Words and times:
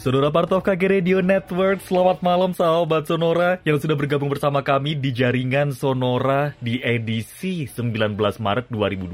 Saudara 0.00 0.32
part 0.32 0.48
of 0.56 0.64
KG 0.64 0.88
Radio 0.88 1.20
Network, 1.20 1.84
selamat 1.84 2.24
malam 2.24 2.56
sahabat 2.56 3.04
Sonora 3.04 3.60
yang 3.68 3.76
sudah 3.76 3.92
bergabung 3.92 4.32
bersama 4.32 4.64
kami 4.64 4.96
di 4.96 5.12
jaringan 5.12 5.76
Sonora 5.76 6.56
di 6.56 6.80
edisi 6.80 7.68
19 7.68 8.16
Maret 8.16 8.72
2021. 8.72 9.12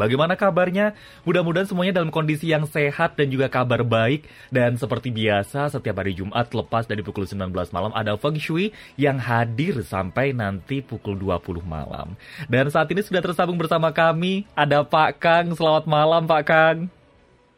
Bagaimana 0.00 0.40
kabarnya? 0.40 0.96
Mudah-mudahan 1.28 1.68
semuanya 1.68 2.00
dalam 2.00 2.08
kondisi 2.08 2.48
yang 2.48 2.64
sehat 2.64 3.20
dan 3.20 3.28
juga 3.28 3.52
kabar 3.52 3.84
baik. 3.84 4.24
Dan 4.48 4.80
seperti 4.80 5.12
biasa, 5.12 5.68
setiap 5.68 6.00
hari 6.00 6.16
Jumat 6.16 6.48
lepas 6.48 6.88
dari 6.88 7.04
pukul 7.04 7.28
19 7.28 7.52
malam 7.68 7.92
ada 7.92 8.16
Feng 8.16 8.40
Shui 8.40 8.72
yang 8.96 9.20
hadir 9.20 9.84
sampai 9.84 10.32
nanti 10.32 10.80
pukul 10.80 11.20
20 11.20 11.60
malam. 11.68 12.16
Dan 12.48 12.72
saat 12.72 12.88
ini 12.88 13.04
sudah 13.04 13.20
tersambung 13.20 13.60
bersama 13.60 13.92
kami, 13.92 14.48
ada 14.56 14.80
Pak 14.80 15.20
Kang. 15.20 15.52
Selamat 15.52 15.84
malam 15.84 16.24
Pak 16.24 16.42
Kang. 16.48 16.88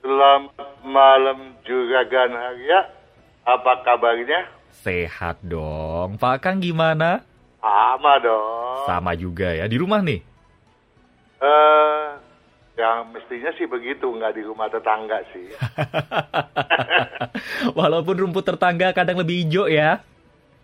Selamat 0.02 0.74
malam 0.83 1.50
juga 1.65 2.05
Ganharia. 2.09 2.91
Apa 3.45 3.83
kabarnya? 3.83 4.47
Sehat 4.71 5.41
dong. 5.43 6.21
Pak 6.21 6.45
Kang 6.45 6.61
gimana? 6.61 7.25
Sama 7.61 8.17
dong. 8.23 8.85
Sama 8.89 9.13
juga 9.17 9.52
ya. 9.52 9.69
Di 9.69 9.77
rumah 9.77 10.01
nih? 10.01 10.21
Eh, 11.41 11.47
uh, 11.49 12.17
yang 12.77 13.13
mestinya 13.13 13.52
sih 13.57 13.69
begitu, 13.69 14.09
nggak 14.09 14.37
di 14.37 14.43
rumah 14.45 14.69
tetangga 14.73 15.21
sih. 15.33 15.52
Walaupun 17.79 18.17
rumput 18.17 18.45
tetangga 18.45 18.93
kadang 18.97 19.21
lebih 19.21 19.45
hijau 19.45 19.69
ya. 19.69 20.01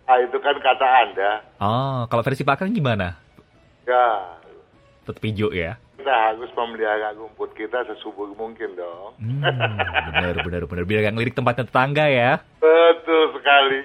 Ah, 0.07 0.17
itu 0.23 0.37
kan 0.39 0.55
kata 0.57 0.87
Anda. 0.87 1.31
Oh, 1.59 2.07
kalau 2.07 2.23
versi 2.23 2.41
Pak 2.47 2.63
Kang 2.63 2.71
gimana? 2.73 3.19
Ya. 3.85 4.37
Tetap 5.05 5.21
hijau 5.21 5.51
ya? 5.51 5.75
Kita 6.07 6.31
harus 6.31 6.47
memelihara 6.55 7.11
rumput 7.19 7.51
kita 7.51 7.83
sesubur 7.83 8.31
mungkin 8.31 8.79
dong. 8.79 9.11
Hmm, 9.19 9.43
benar, 9.43 10.39
benar, 10.39 10.63
benar. 10.63 10.83
Biar 10.87 11.03
nggak 11.03 11.15
ngelirik 11.19 11.35
tempatnya 11.35 11.67
tetangga 11.67 12.07
ya. 12.07 12.39
Betul 12.63 13.35
sekali. 13.35 13.79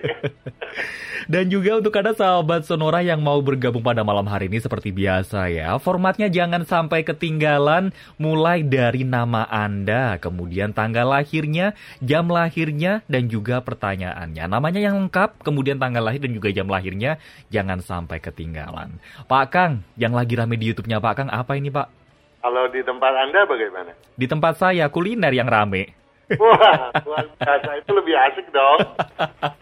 Dan 1.34 1.50
juga 1.50 1.82
untuk 1.82 1.98
ada 1.98 2.14
sahabat 2.14 2.62
Sonora 2.62 3.02
yang 3.02 3.18
mau 3.18 3.42
bergabung 3.42 3.82
pada 3.82 4.06
malam 4.06 4.22
hari 4.30 4.46
ini 4.46 4.62
seperti 4.62 4.94
biasa 4.94 5.50
ya. 5.50 5.74
Formatnya 5.82 6.30
jangan 6.30 6.62
sampai 6.62 7.02
ketinggalan 7.02 7.90
mulai 8.22 8.62
dari 8.62 9.02
nama 9.02 9.42
Anda, 9.50 10.22
kemudian 10.22 10.70
tanggal 10.70 11.10
lahirnya, 11.10 11.74
jam 11.98 12.30
lahirnya, 12.30 13.02
dan 13.10 13.26
juga 13.26 13.66
pertanyaannya. 13.66 14.46
Namanya 14.46 14.78
yang 14.78 14.94
lengkap, 14.94 15.42
kemudian 15.42 15.82
tanggal 15.82 16.06
lahir 16.06 16.22
dan 16.22 16.38
juga 16.38 16.54
jam 16.54 16.70
lahirnya, 16.70 17.18
jangan 17.50 17.82
sampai 17.82 18.22
ketinggalan. 18.22 19.02
Pak 19.26 19.46
Kang, 19.50 19.82
yang 19.98 20.14
lagi 20.14 20.38
rame 20.38 20.54
di 20.54 20.70
YouTube-nya 20.70 21.02
Pak 21.02 21.14
Kang, 21.18 21.30
apa 21.30 21.58
ini 21.58 21.70
Pak? 21.74 22.01
Kalau 22.42 22.66
di 22.74 22.82
tempat 22.82 23.12
Anda 23.14 23.46
bagaimana? 23.46 23.94
Di 24.18 24.26
tempat 24.26 24.58
saya 24.58 24.90
kuliner 24.90 25.30
yang 25.30 25.46
rame. 25.46 25.94
Wah, 26.42 26.90
luar 27.06 27.26
biasa. 27.38 27.70
Itu 27.78 27.94
lebih 27.94 28.18
asik 28.18 28.50
dong. 28.50 28.82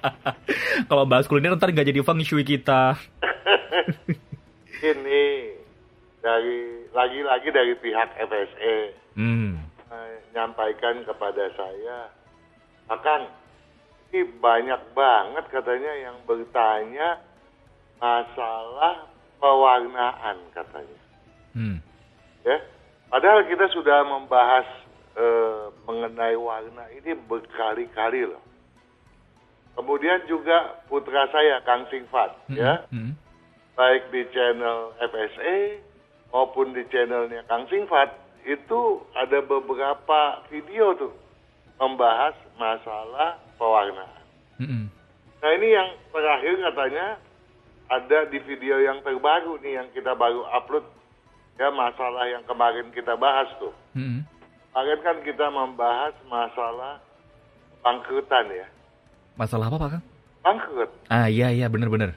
Kalau 0.88 1.04
bahas 1.04 1.28
kuliner 1.28 1.60
ntar 1.60 1.68
nggak 1.68 1.92
jadi 1.92 2.00
feng 2.00 2.24
shui 2.24 2.40
kita. 2.40 2.96
Ini 4.80 5.24
dari 6.24 6.88
lagi-lagi 6.92 7.48
dari 7.52 7.74
pihak 7.76 8.16
FSE 8.16 8.76
hmm. 9.16 9.52
menyampaikan 9.92 11.04
kepada 11.04 11.52
saya, 11.52 12.08
akan 12.88 13.28
ini 14.10 14.26
banyak 14.40 14.80
banget 14.96 15.44
katanya 15.52 15.92
yang 16.00 16.16
bertanya 16.24 17.20
masalah 18.00 19.04
pewarnaan 19.36 20.36
katanya. 20.56 21.00
Hmm. 21.52 21.78
Ya, 22.44 22.56
padahal 23.12 23.44
kita 23.44 23.68
sudah 23.72 24.04
membahas 24.08 24.66
eh, 25.16 25.64
mengenai 25.84 26.36
warna 26.40 26.88
ini 26.96 27.12
berkali-kali 27.28 28.24
loh. 28.28 28.42
Kemudian 29.76 30.26
juga 30.26 30.82
putra 30.90 31.30
saya 31.30 31.62
Kang 31.62 31.86
Singfat 31.88 32.50
Hmm, 32.50 32.56
ya, 32.58 32.84
hmm. 32.90 33.14
baik 33.78 34.12
di 34.12 34.26
channel 34.34 34.92
FSA 34.98 35.80
maupun 36.34 36.74
di 36.74 36.84
channelnya 36.90 37.46
Kang 37.46 37.64
Singfat 37.70 38.12
itu 38.44 39.04
ada 39.14 39.44
beberapa 39.44 40.42
video 40.48 40.96
tuh 40.96 41.14
membahas 41.80 42.36
masalah 42.60 43.40
pewarnaan. 43.56 44.24
Hmm. 44.60 44.86
Nah 45.40 45.50
ini 45.56 45.68
yang 45.72 45.88
terakhir 46.12 46.54
katanya 46.60 47.06
ada 47.88 48.18
di 48.28 48.38
video 48.44 48.76
yang 48.84 49.00
terbaru 49.00 49.56
nih 49.64 49.80
yang 49.80 49.88
kita 49.96 50.12
baru 50.12 50.44
upload 50.52 50.84
ya 51.60 51.68
masalah 51.68 52.24
yang 52.24 52.40
kemarin 52.48 52.88
kita 52.88 53.12
bahas 53.20 53.44
tuh. 53.60 53.76
Hmm. 53.92 54.24
Kemarin 54.72 55.00
kan 55.04 55.16
kita 55.20 55.46
membahas 55.52 56.16
masalah 56.24 57.04
bangkrutan 57.84 58.48
ya. 58.48 58.66
Masalah 59.36 59.68
apa 59.68 59.76
Pak 59.76 59.90
Kang? 59.92 60.04
Bangkrut. 60.40 60.90
Ah 61.12 61.28
iya 61.28 61.52
iya 61.52 61.68
bener-bener. 61.68 62.16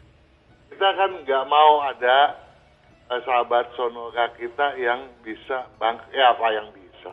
Kita 0.71 0.87
kan 0.95 1.11
nggak 1.27 1.43
mau 1.51 1.83
ada 1.83 2.39
eh, 3.11 3.19
sahabat 3.27 3.67
sonora 3.75 4.31
kita 4.39 4.79
yang 4.79 5.11
bisa 5.27 5.67
bangk 5.75 5.99
ya 6.15 6.31
apa 6.31 6.47
yang 6.55 6.67
bisa. 6.71 7.11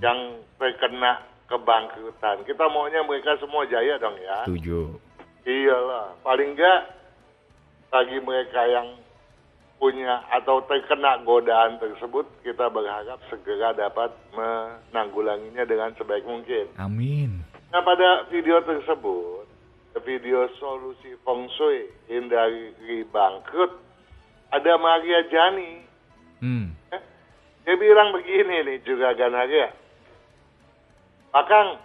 Yang 0.00 0.40
terkena 0.56 1.20
kebangkrutan. 1.44 2.40
Kita 2.48 2.64
maunya 2.72 3.04
mereka 3.04 3.36
semua 3.36 3.68
jaya 3.68 4.00
dong 4.00 4.16
ya. 4.16 4.48
Setuju. 4.48 4.96
Iyalah, 5.44 6.16
paling 6.24 6.56
nggak 6.56 6.80
bagi 7.92 8.16
mereka 8.24 8.64
yang 8.64 9.03
punya 9.78 10.24
atau 10.32 10.64
terkena 10.64 11.20
godaan 11.22 11.76
tersebut, 11.82 12.24
kita 12.46 12.70
berharap 12.72 13.20
segera 13.28 13.74
dapat 13.76 14.14
menanggulanginya 14.32 15.66
dengan 15.66 15.92
sebaik 15.98 16.24
mungkin. 16.24 16.70
Amin. 16.80 17.44
Nah 17.74 17.82
pada 17.82 18.30
video 18.30 18.62
tersebut, 18.62 19.44
video 20.06 20.46
solusi 20.58 21.14
feng 21.22 21.46
shui 21.58 21.90
hindari 22.10 23.02
bangkrut, 23.10 23.74
ada 24.50 24.72
Maria 24.78 25.26
Jani. 25.30 25.72
Hmm. 26.38 26.74
Eh, 26.94 27.02
Dia 27.64 27.74
bilang 27.80 28.12
begini 28.12 28.60
nih 28.66 28.78
juga 28.84 29.16
Ganaria. 29.16 29.72
Pakang, 31.32 31.80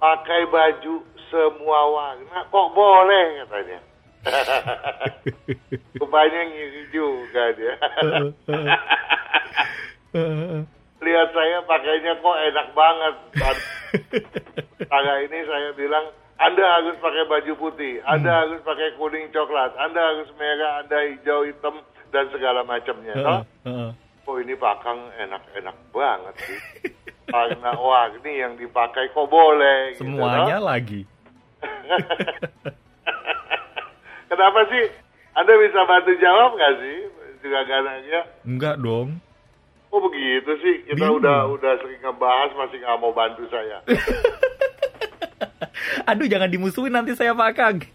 pakai 0.00 0.48
baju 0.48 1.04
semua 1.30 1.80
warna 1.92 2.48
kok 2.50 2.68
boleh 2.74 3.26
katanya. 3.46 3.78
Rupanya 5.96 6.40
ngiri 6.46 6.82
juga 6.90 7.44
dia. 7.56 7.74
Lihat 11.00 11.28
saya 11.32 11.58
pakainya 11.64 12.12
kok 12.14 12.36
enak 12.44 12.68
banget. 12.70 13.14
Tangga 14.84 15.14
ini 15.22 15.38
saya 15.44 15.70
bilang, 15.72 16.04
Anda 16.36 16.60
harus 16.62 16.96
pakai 16.98 17.24
baju 17.26 17.52
putih, 17.58 18.00
Anda 18.02 18.28
Hmm. 18.28 18.40
harus 18.46 18.60
pakai 18.62 18.96
kuning 18.96 19.28
coklat, 19.28 19.72
Anda 19.76 20.00
harus 20.00 20.28
merah, 20.34 20.80
Anda 20.80 20.98
hijau, 21.06 21.44
hitam, 21.44 21.80
dan 22.10 22.28
segala 22.28 22.60
macamnya. 22.62 23.12
Toh? 23.14 23.40
Heeh. 23.64 23.90
Oh 24.24 24.36
ini 24.36 24.54
pakang 24.54 25.10
enak-enak 25.18 25.76
banget 25.90 26.34
sih. 26.40 26.58
Warna 27.28 27.72
warni 27.74 28.32
yang 28.36 28.54
dipakai 28.54 29.10
kok 29.10 29.26
boleh. 29.26 29.94
gitu, 29.94 30.06
Semuanya 30.06 30.58
toh? 30.58 30.66
lagi. 30.66 31.00
Kenapa 34.30 34.62
sih? 34.70 34.86
Anda 35.34 35.58
bisa 35.58 35.82
bantu 35.90 36.14
jawab 36.22 36.54
nggak 36.54 36.74
sih? 36.78 37.10
Juga 37.42 37.66
gananya. 37.66 38.30
Enggak 38.46 38.78
dong. 38.78 39.18
Oh 39.90 39.98
begitu 40.06 40.54
sih. 40.62 40.86
Kita 40.86 41.10
Bingung. 41.10 41.18
udah 41.18 41.50
udah 41.50 41.74
sering 41.82 41.98
ngebahas 41.98 42.54
masih 42.54 42.78
nggak 42.78 43.00
mau 43.02 43.10
bantu 43.10 43.42
saya. 43.50 43.82
Aduh 46.10 46.30
jangan 46.30 46.46
dimusuhin 46.46 46.94
nanti 46.94 47.10
saya 47.18 47.34
Pak 47.34 47.50
Kang. 47.58 47.82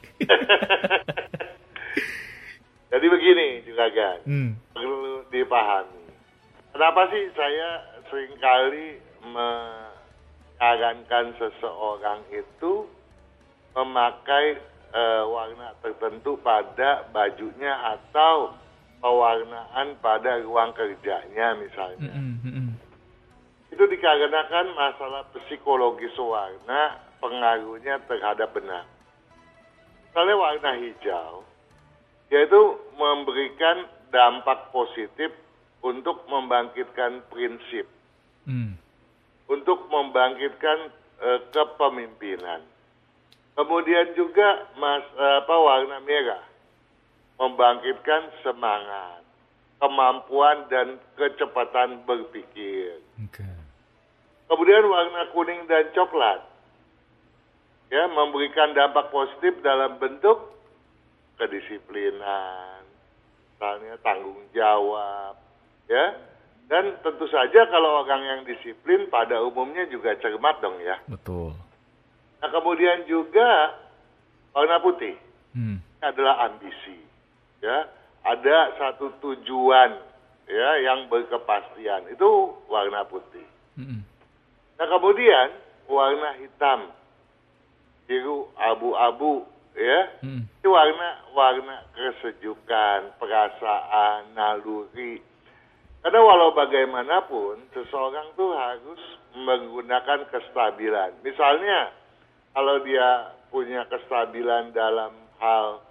Jadi 2.91 3.05
begini 3.07 3.63
juga 3.63 3.87
kan. 3.95 4.19
Hmm. 4.27 4.59
Perlu 4.75 5.23
dipahami. 5.31 6.03
Kenapa 6.75 7.07
sih 7.15 7.31
saya 7.31 7.79
sering 8.11 8.35
kali 8.43 8.99
menyarankan 9.23 11.31
seseorang 11.39 12.27
itu 12.31 12.87
memakai 13.75 14.55
eh, 14.95 15.23
warna 15.27 15.75
tertentu 15.83 16.39
pada 16.39 17.03
bajunya 17.11 17.99
atau 17.99 18.55
pewarnaan 19.03 19.99
pada 19.99 20.39
ruang 20.41 20.71
kerjanya 20.71 21.59
misalnya. 21.59 22.09
Mm-mm, 22.15 22.41
mm-mm. 22.41 22.69
itu 23.75 23.83
dikarenakan 23.91 24.71
masalah 24.71 25.27
psikologis 25.35 26.15
warna 26.15 26.95
pengaruhnya 27.19 27.99
terhadap 28.07 28.55
benang. 28.55 28.87
Misalnya 30.07 30.35
warna 30.39 30.71
hijau, 30.79 31.43
yaitu 32.31 32.61
memberikan 32.95 33.83
dampak 34.15 34.71
positif 34.71 35.35
untuk 35.83 36.23
membangkitkan 36.31 37.19
prinsip, 37.27 37.85
Hmm. 38.47 38.77
untuk 39.51 39.89
membangkitkan 39.91 40.93
eh, 41.15 41.39
kepemimpinan. 41.51 42.61
Kemudian 43.55 44.11
juga 44.19 44.67
mas 44.75 45.03
apa 45.15 45.55
warna 45.55 46.03
merah 46.03 46.43
membangkitkan 47.39 48.31
semangat, 48.43 49.23
kemampuan 49.79 50.67
dan 50.67 50.99
kecepatan 51.15 52.03
berpikir. 52.03 52.99
Oke. 53.23 53.47
Kemudian 54.51 54.83
warna 54.87 55.31
kuning 55.31 55.63
dan 55.71 55.87
coklat 55.95 56.43
ya 57.89 58.11
memberikan 58.11 58.75
dampak 58.75 59.07
positif 59.13 59.55
dalam 59.63 59.95
bentuk 60.03 60.51
kedisiplinan, 61.39 62.83
misalnya 63.55 63.95
tanggung 64.03 64.43
jawab, 64.51 65.39
ya. 65.87 66.15
Dan 66.65 66.97
tentu 67.05 67.29
saja 67.29 67.69
kalau 67.69 68.01
orang 68.01 68.25
yang 68.25 68.41
disiplin 68.41 69.05
pada 69.13 69.37
umumnya 69.37 69.85
juga 69.85 70.17
cermat 70.17 70.57
dong 70.65 70.81
ya. 70.81 70.97
Betul. 71.05 71.53
Nah 72.41 72.49
kemudian 72.51 73.07
juga 73.07 73.75
warna 74.51 74.79
putih 74.79 75.15
Hmm. 75.55 75.79
adalah 76.03 76.51
ambisi, 76.51 76.99
ya. 77.63 77.87
Ada 78.25 78.75
satu 78.75 79.13
tujuan 79.23 79.91
ya 80.45 80.69
yang 80.83 81.07
berkepastian 81.07 82.11
itu 82.11 82.29
warna 82.67 83.07
putih. 83.07 83.45
Mm-mm. 83.79 84.03
Nah 84.75 84.87
kemudian 84.89 85.55
warna 85.87 86.35
hitam, 86.41 86.91
biru, 88.09 88.51
abu-abu, 88.59 89.47
ya. 89.77 90.11
Mm-mm. 90.25 90.43
Ini 90.43 90.67
warna 90.67 91.09
warna 91.31 91.75
kesejukan, 91.95 93.15
perasaan, 93.21 94.33
naluri. 94.33 95.21
Karena 96.05 96.19
walau 96.21 96.53
bagaimanapun, 96.53 97.65
seseorang 97.73 98.33
tuh 98.37 98.53
harus 98.53 99.01
menggunakan 99.33 100.29
kestabilan. 100.29 101.17
Misalnya, 101.25 101.89
kalau 102.55 102.79
dia 102.87 103.35
punya 103.51 103.83
kestabilan 103.91 104.71
dalam 104.71 105.11
hal 105.43 105.83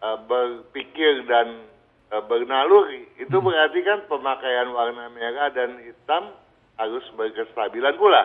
eh, 0.00 0.18
berpikir 0.24 1.28
dan 1.28 1.68
eh, 2.08 2.22
bernaluri, 2.24 3.04
itu 3.20 3.36
berarti 3.36 3.84
kan 3.84 4.08
pemakaian 4.08 4.72
warna 4.72 5.12
merah 5.12 5.52
dan 5.52 5.76
hitam 5.84 6.32
harus 6.80 7.04
berkestabilan 7.12 8.00
pula. 8.00 8.24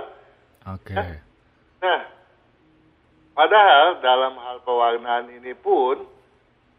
Oke. 0.72 0.96
Nah, 1.84 2.02
padahal 3.36 4.00
dalam 4.00 4.34
hal 4.40 4.58
pewarnaan 4.64 5.28
ini 5.36 5.52
pun 5.60 6.08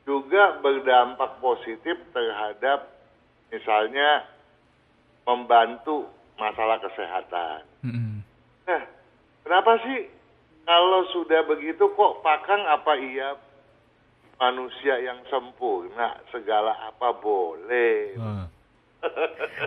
juga 0.08 0.56
berdampak 0.64 1.38
positif 1.44 2.00
terhadap 2.16 2.88
misalnya 3.52 4.25
membantu 5.28 6.08
masalah 6.40 6.78
kesehatan. 6.81 7.60
Mm-mm. 7.82 8.22
Nah, 8.66 8.82
kenapa 9.42 9.82
sih 9.82 10.15
kalau 10.66 11.06
sudah 11.14 11.46
begitu 11.46 11.86
kok 11.86 12.12
pakang 12.26 12.66
apa 12.66 12.98
iya 12.98 13.38
manusia 14.36 14.98
yang 15.00 15.22
sempurna 15.30 16.18
segala 16.34 16.74
apa 16.90 17.14
boleh? 17.16 18.18
Wah. 18.18 18.46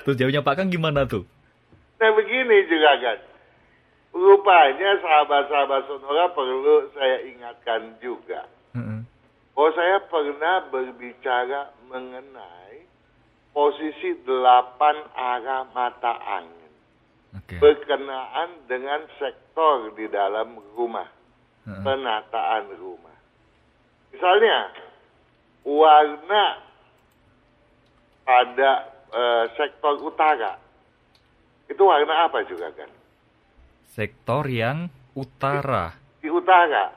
Terus 0.04 0.16
jawabnya 0.20 0.44
Pak 0.44 0.56
Kang 0.60 0.70
gimana 0.70 1.08
tuh? 1.08 1.24
Nah 1.98 2.12
begini 2.14 2.68
juga 2.68 2.92
kan. 3.00 3.20
Rupanya 4.12 5.00
sahabat-sahabat 5.00 5.82
Sonora 5.88 6.28
perlu 6.36 6.92
saya 6.98 7.24
ingatkan 7.30 7.96
juga. 8.04 8.44
Mm-mm. 8.76 9.02
bahwa 9.56 9.70
saya 9.74 9.98
pernah 10.06 10.56
berbicara 10.70 11.74
mengenai 11.90 12.86
posisi 13.56 14.14
delapan 14.24 14.96
arah 15.16 15.66
mata 15.74 16.14
angin 16.16 16.59
Oke. 17.38 17.62
berkenaan 17.62 18.66
dengan 18.66 19.06
sektor 19.22 19.94
di 19.94 20.10
dalam 20.10 20.58
rumah, 20.74 21.06
Heeh. 21.70 21.84
penataan 21.86 22.74
rumah. 22.78 23.18
Misalnya, 24.10 24.74
warna 25.62 26.46
pada 28.26 28.72
eh, 29.10 29.46
sektor 29.58 30.02
utara 30.02 30.58
itu 31.70 31.82
warna 31.86 32.26
apa 32.26 32.42
juga 32.50 32.74
kan? 32.74 32.90
Sektor 33.94 34.50
yang 34.50 34.90
utara. 35.14 35.94
Di 36.18 36.30
utara, 36.30 36.90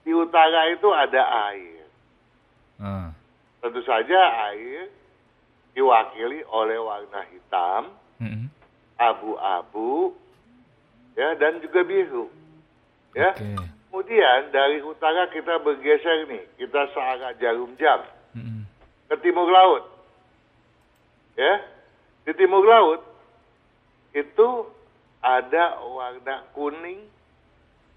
di 0.00 0.12
utara 0.16 0.72
itu 0.72 0.88
ada 0.92 1.22
air. 1.52 1.84
Ah. 2.80 3.08
Tentu 3.60 3.84
saja 3.84 4.48
air 4.48 4.88
diwakili 5.76 6.40
oleh 6.48 6.78
warna 6.80 7.20
hitam, 7.28 7.92
Mm-mm. 8.18 8.48
Abu-abu, 8.98 10.12
ya 11.14 11.38
dan 11.38 11.62
juga 11.62 11.86
biru. 11.86 12.26
Ya. 13.14 13.32
Oke. 13.32 13.78
Kemudian 13.88 14.52
dari 14.52 14.84
utara 14.84 15.26
kita 15.32 15.58
bergeser 15.64 16.28
nih, 16.28 16.44
kita 16.60 16.92
searah 16.92 17.32
jarum 17.40 17.72
jam 17.80 18.04
Mm-mm. 18.36 18.68
ke 19.08 19.16
timur 19.24 19.48
laut. 19.48 19.88
Ya. 21.34 21.64
Di 22.28 22.36
timur 22.36 22.62
laut 22.68 23.00
itu 24.12 24.48
ada 25.24 25.80
warna 25.82 26.44
kuning 26.52 27.00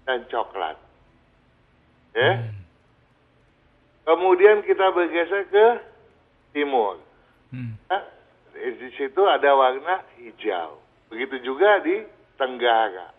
dan 0.08 0.24
coklat. 0.32 0.80
Ya. 2.16 2.32
Hmm. 2.40 2.56
Kemudian 4.02 4.66
kita 4.66 4.90
bergeser 4.90 5.46
ke 5.46 5.66
timur. 6.50 6.98
Mm. 7.54 7.78
Nah, 7.86 8.02
di 8.58 8.88
situ 8.98 9.22
ada 9.22 9.54
warna 9.54 10.02
hijau. 10.18 10.81
Begitu 11.12 11.52
juga 11.52 11.84
di 11.84 12.00
Tenggara. 12.40 13.12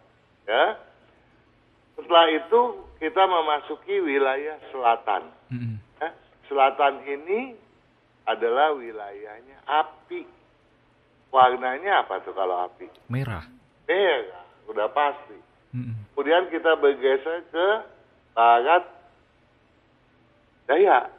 Ya. 0.49 0.81
Setelah 1.93 2.25
itu 2.33 2.61
kita 2.97 3.23
memasuki 3.29 4.01
wilayah 4.01 4.57
selatan. 4.73 5.29
Ya. 6.01 6.09
Selatan 6.49 7.05
ini 7.05 7.53
adalah 8.25 8.73
wilayahnya 8.73 9.61
api. 9.69 10.25
Warnanya 11.29 12.01
apa 12.01 12.21
tuh 12.25 12.33
kalau 12.33 12.65
api? 12.65 12.89
Merah. 13.13 13.45
Merah, 13.85 14.45
udah 14.69 14.89
pasti. 14.89 15.37
Kemudian 16.13 16.49
kita 16.53 16.77
bergeser 16.77 17.45
ke 17.49 17.67
barat 18.37 18.85
daya. 20.69 21.09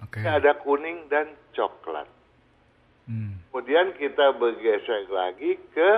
Ini 0.00 0.28
ada 0.40 0.56
kuning 0.64 1.08
dan 1.12 1.28
coklat. 1.52 2.08
Kemudian 3.60 3.92
kita 4.00 4.40
bergeser 4.40 5.04
lagi 5.12 5.60
ke 5.76 5.90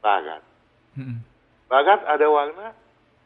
barat. 0.00 0.40
Mm-mm. 0.96 1.20
Barat 1.68 2.00
ada 2.08 2.24
warna 2.32 2.72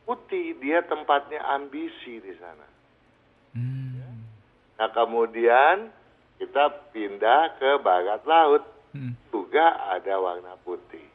putih, 0.03 0.59
dia 0.59 0.83
tempatnya 0.83 1.39
ambisi 1.47 2.19
di 2.19 2.35
sana. 2.43 2.67
Mm. 3.55 4.19
Nah 4.83 4.91
kemudian 4.91 5.95
kita 6.43 6.91
pindah 6.91 7.55
ke 7.63 7.79
barat 7.79 8.19
laut, 8.27 8.67
Mm. 8.91 9.15
juga 9.31 9.95
ada 9.95 10.19
warna 10.19 10.59
putih. 10.67 11.07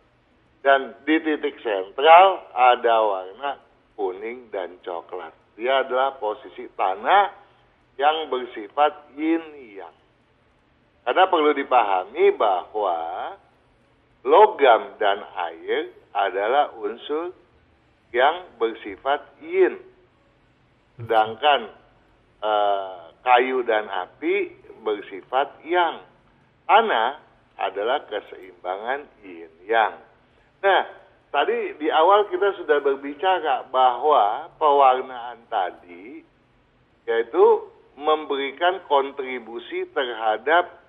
Dan 0.63 0.95
di 1.03 1.19
titik 1.19 1.59
sentral 1.59 2.47
ada 2.55 2.95
warna 3.03 3.59
kuning 3.99 4.47
dan 4.55 4.79
coklat. 4.87 5.35
Dia 5.59 5.83
adalah 5.83 6.15
posisi 6.15 6.71
tanah 6.79 7.27
yang 7.99 8.31
bersifat 8.31 9.11
yin 9.19 9.43
yang. 9.75 9.91
Karena 11.03 11.27
perlu 11.27 11.51
dipahami 11.51 12.31
bahwa 12.39 12.99
logam 14.23 14.95
dan 14.97 15.19
air 15.51 15.91
adalah 16.15 16.71
unsur 16.79 17.35
yang 18.15 18.47
bersifat 18.55 19.19
yin. 19.43 19.75
Sedangkan 20.95 21.67
eh, 22.39 23.01
kayu 23.25 23.67
dan 23.67 23.91
api 23.91 24.55
bersifat 24.83 25.59
yang. 25.67 25.99
Tanah 26.63 27.19
adalah 27.59 28.07
keseimbangan 28.07 29.03
yin 29.27 29.51
yang. 29.67 29.99
Nah, 30.63 30.83
tadi 31.35 31.75
di 31.75 31.91
awal 31.91 32.31
kita 32.31 32.55
sudah 32.63 32.79
berbicara 32.79 33.67
bahwa 33.67 34.47
pewarnaan 34.55 35.43
tadi 35.51 36.23
yaitu 37.03 37.45
memberikan 37.99 38.79
kontribusi 38.87 39.85
terhadap 39.91 40.82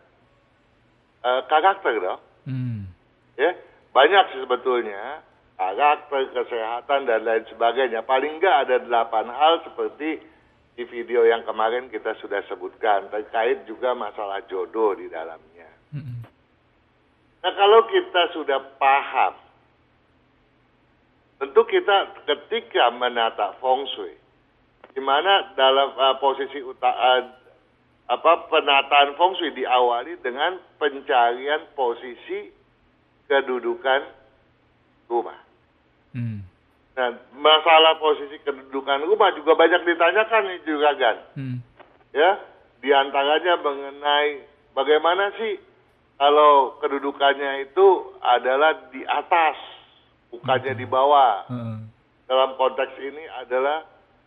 eh, 1.25 1.43
karakter 1.49 1.95
dong. 1.99 2.21
Mm. 2.45 2.87
Ya, 3.40 3.50
banyak 3.90 4.25
sih 4.37 4.40
sebetulnya 4.45 5.25
karakter, 5.57 6.31
kesehatan 6.37 7.09
dan 7.09 7.25
lain 7.25 7.45
sebagainya. 7.49 8.04
Paling 8.04 8.38
enggak 8.38 8.69
ada 8.69 8.76
delapan 8.85 9.33
hal 9.33 9.64
seperti 9.64 10.21
di 10.75 10.85
video 10.90 11.23
yang 11.23 11.47
kemarin 11.47 11.87
kita 11.87 12.19
sudah 12.19 12.43
sebutkan 12.50 13.07
terkait 13.09 13.62
juga 13.64 13.95
masalah 13.95 14.43
jodoh 14.50 14.99
di 14.99 15.07
dalamnya. 15.07 15.71
Mm-mm. 15.95 16.26
Nah 17.47 17.52
kalau 17.54 17.87
kita 17.87 18.23
sudah 18.35 18.59
paham 18.78 19.38
tentu 21.38 21.62
kita 21.66 22.25
ketika 22.26 22.90
menata 22.95 23.54
feng 23.62 23.87
shui, 23.95 24.16
di 24.95 25.02
mana 25.02 25.52
dalam 25.54 25.95
uh, 25.95 26.16
posisi 26.19 26.62
uta, 26.62 26.90
uh, 26.90 27.23
apa 28.04 28.32
penataan 28.52 29.16
feng 29.16 29.32
shui 29.40 29.56
diawali 29.56 30.20
dengan 30.20 30.61
pencarian 30.76 31.64
posisi 31.73 32.52
kedudukan 33.25 34.04
rumah. 35.08 35.40
Hmm. 36.12 36.44
Nah, 36.94 37.11
masalah 37.34 37.96
posisi 37.99 38.38
kedudukan 38.44 39.08
rumah 39.08 39.32
juga 39.34 39.56
banyak 39.56 39.82
ditanyakan 39.88 40.42
nih 40.52 40.61
juga 40.68 40.90
kan. 41.00 41.16
Hmm. 41.34 41.58
Ya, 42.14 42.38
di 42.84 42.92
antaranya 42.92 43.58
mengenai 43.58 44.44
bagaimana 44.76 45.32
sih 45.40 45.58
kalau 46.20 46.78
kedudukannya 46.78 47.66
itu 47.66 48.14
adalah 48.23 48.92
di 48.92 49.02
atas, 49.02 49.56
bukannya 50.30 50.76
di 50.76 50.87
bawah. 50.87 51.49
Heeh. 51.50 51.78
Dalam 52.25 52.56
konteks 52.56 52.94
ini 53.00 53.25
adalah 53.42 53.84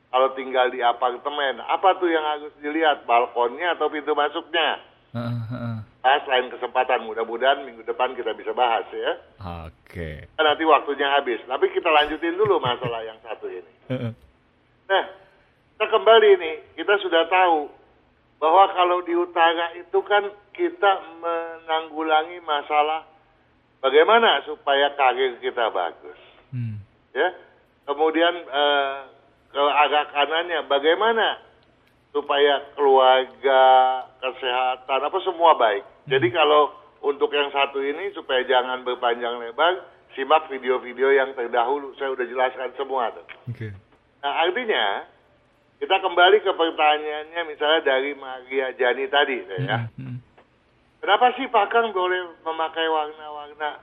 kalau 0.07 0.31
tinggal 0.33 0.71
di 0.71 0.79
apartemen, 0.79 1.59
apa 1.59 1.99
tuh 1.99 2.07
yang 2.07 2.23
harus 2.23 2.53
dilihat? 2.63 3.03
Balkonnya 3.03 3.75
atau 3.75 3.91
pintu 3.91 4.15
masuknya? 4.15 4.79
Heeh, 5.11 5.39
heeh. 5.51 5.77
Bahas 5.99 6.23
lain 6.31 6.47
kesempatan, 6.47 7.03
mudah-mudahan 7.03 7.67
minggu 7.67 7.83
depan 7.83 8.15
kita 8.15 8.31
bisa 8.31 8.55
bahas 8.55 8.87
ya. 8.95 9.19
Oke. 9.67 10.31
Kan 10.39 10.47
nanti 10.47 10.63
waktunya 10.63 11.11
habis. 11.11 11.43
Tapi 11.43 11.67
kita 11.75 11.91
lanjutin 11.91 12.39
dulu 12.39 12.63
masalah 12.63 13.03
yang 13.03 13.19
satu 13.19 13.51
ini. 13.51 13.73
Nah, 14.87 15.03
kita 15.75 15.85
kembali 15.91 16.29
nih, 16.39 16.55
kita 16.79 16.95
sudah 17.03 17.27
tahu 17.27 17.67
bahwa 18.39 18.71
kalau 18.71 19.03
di 19.03 19.13
utara 19.17 19.75
itu 19.75 19.99
kan 20.07 20.31
kita 20.55 20.91
menanggulangi 21.19 22.39
masalah 22.47 23.03
bagaimana 23.83 24.45
supaya 24.47 24.95
karir 24.95 25.35
kita 25.43 25.67
bagus. 25.75 26.19
Hmm. 26.55 26.79
Ya, 27.11 27.35
kemudian 27.83 28.33
eh, 28.47 28.97
ke 29.51 29.61
arah 29.61 30.05
kanannya 30.11 30.59
bagaimana 30.67 31.39
supaya 32.11 32.65
keluarga, 32.73 33.63
kesehatan, 34.23 34.99
apa 35.05 35.17
semua 35.21 35.53
baik. 35.59 35.83
Jadi 36.09 36.27
kalau 36.33 36.73
untuk 37.05 37.29
yang 37.29 37.53
satu 37.53 37.77
ini 37.83 38.09
supaya 38.17 38.41
jangan 38.47 38.81
berpanjang 38.81 39.37
lebar, 39.37 39.85
simak 40.17 40.49
video-video 40.49 41.13
yang 41.13 41.37
terdahulu. 41.37 41.93
Saya 42.01 42.15
udah 42.17 42.25
jelaskan 42.25 42.73
semua. 42.73 43.13
Oke. 43.45 43.69
Nah, 44.25 44.33
artinya 44.49 45.05
kita 45.77 46.01
kembali 46.01 46.41
ke 46.41 46.51
pertanyaannya 46.57 47.41
misalnya 47.45 47.81
dari 47.85 48.17
Maria 48.17 48.73
Jani 48.73 49.05
tadi 49.13 49.37
ya. 49.45 49.85
Hmm. 49.93 50.17
Kenapa 50.97 51.37
sih 51.37 51.45
Pak 51.45 51.69
Kang 51.69 51.93
boleh 51.93 52.33
memakai 52.41 52.87
warna-warna 52.89 53.77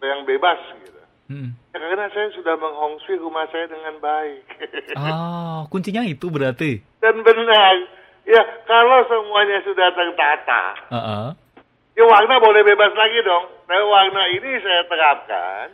yang 0.00 0.24
bebas 0.24 0.58
gitu? 0.80 1.01
Hmm. 1.30 1.54
Karena 1.72 2.06
saya 2.10 2.28
sudah 2.34 2.54
menghongsui 2.58 3.16
rumah 3.20 3.46
saya 3.50 3.68
dengan 3.70 3.98
baik. 4.02 4.42
Ah, 4.98 5.64
kuncinya 5.72 6.04
itu 6.04 6.28
berarti. 6.28 6.84
Dan 7.00 7.24
benar. 7.24 7.74
Ya, 8.22 8.42
kalau 8.68 9.02
semuanya 9.08 9.58
sudah 9.66 9.88
tertata, 9.90 10.62
Heeh. 10.94 11.26
ya 11.98 12.04
warna 12.06 12.38
boleh 12.38 12.62
bebas 12.62 12.92
lagi 12.94 13.18
dong. 13.24 13.50
Nah, 13.66 13.82
warna 13.88 14.22
ini 14.30 14.62
saya 14.62 14.86
terapkan 14.86 15.66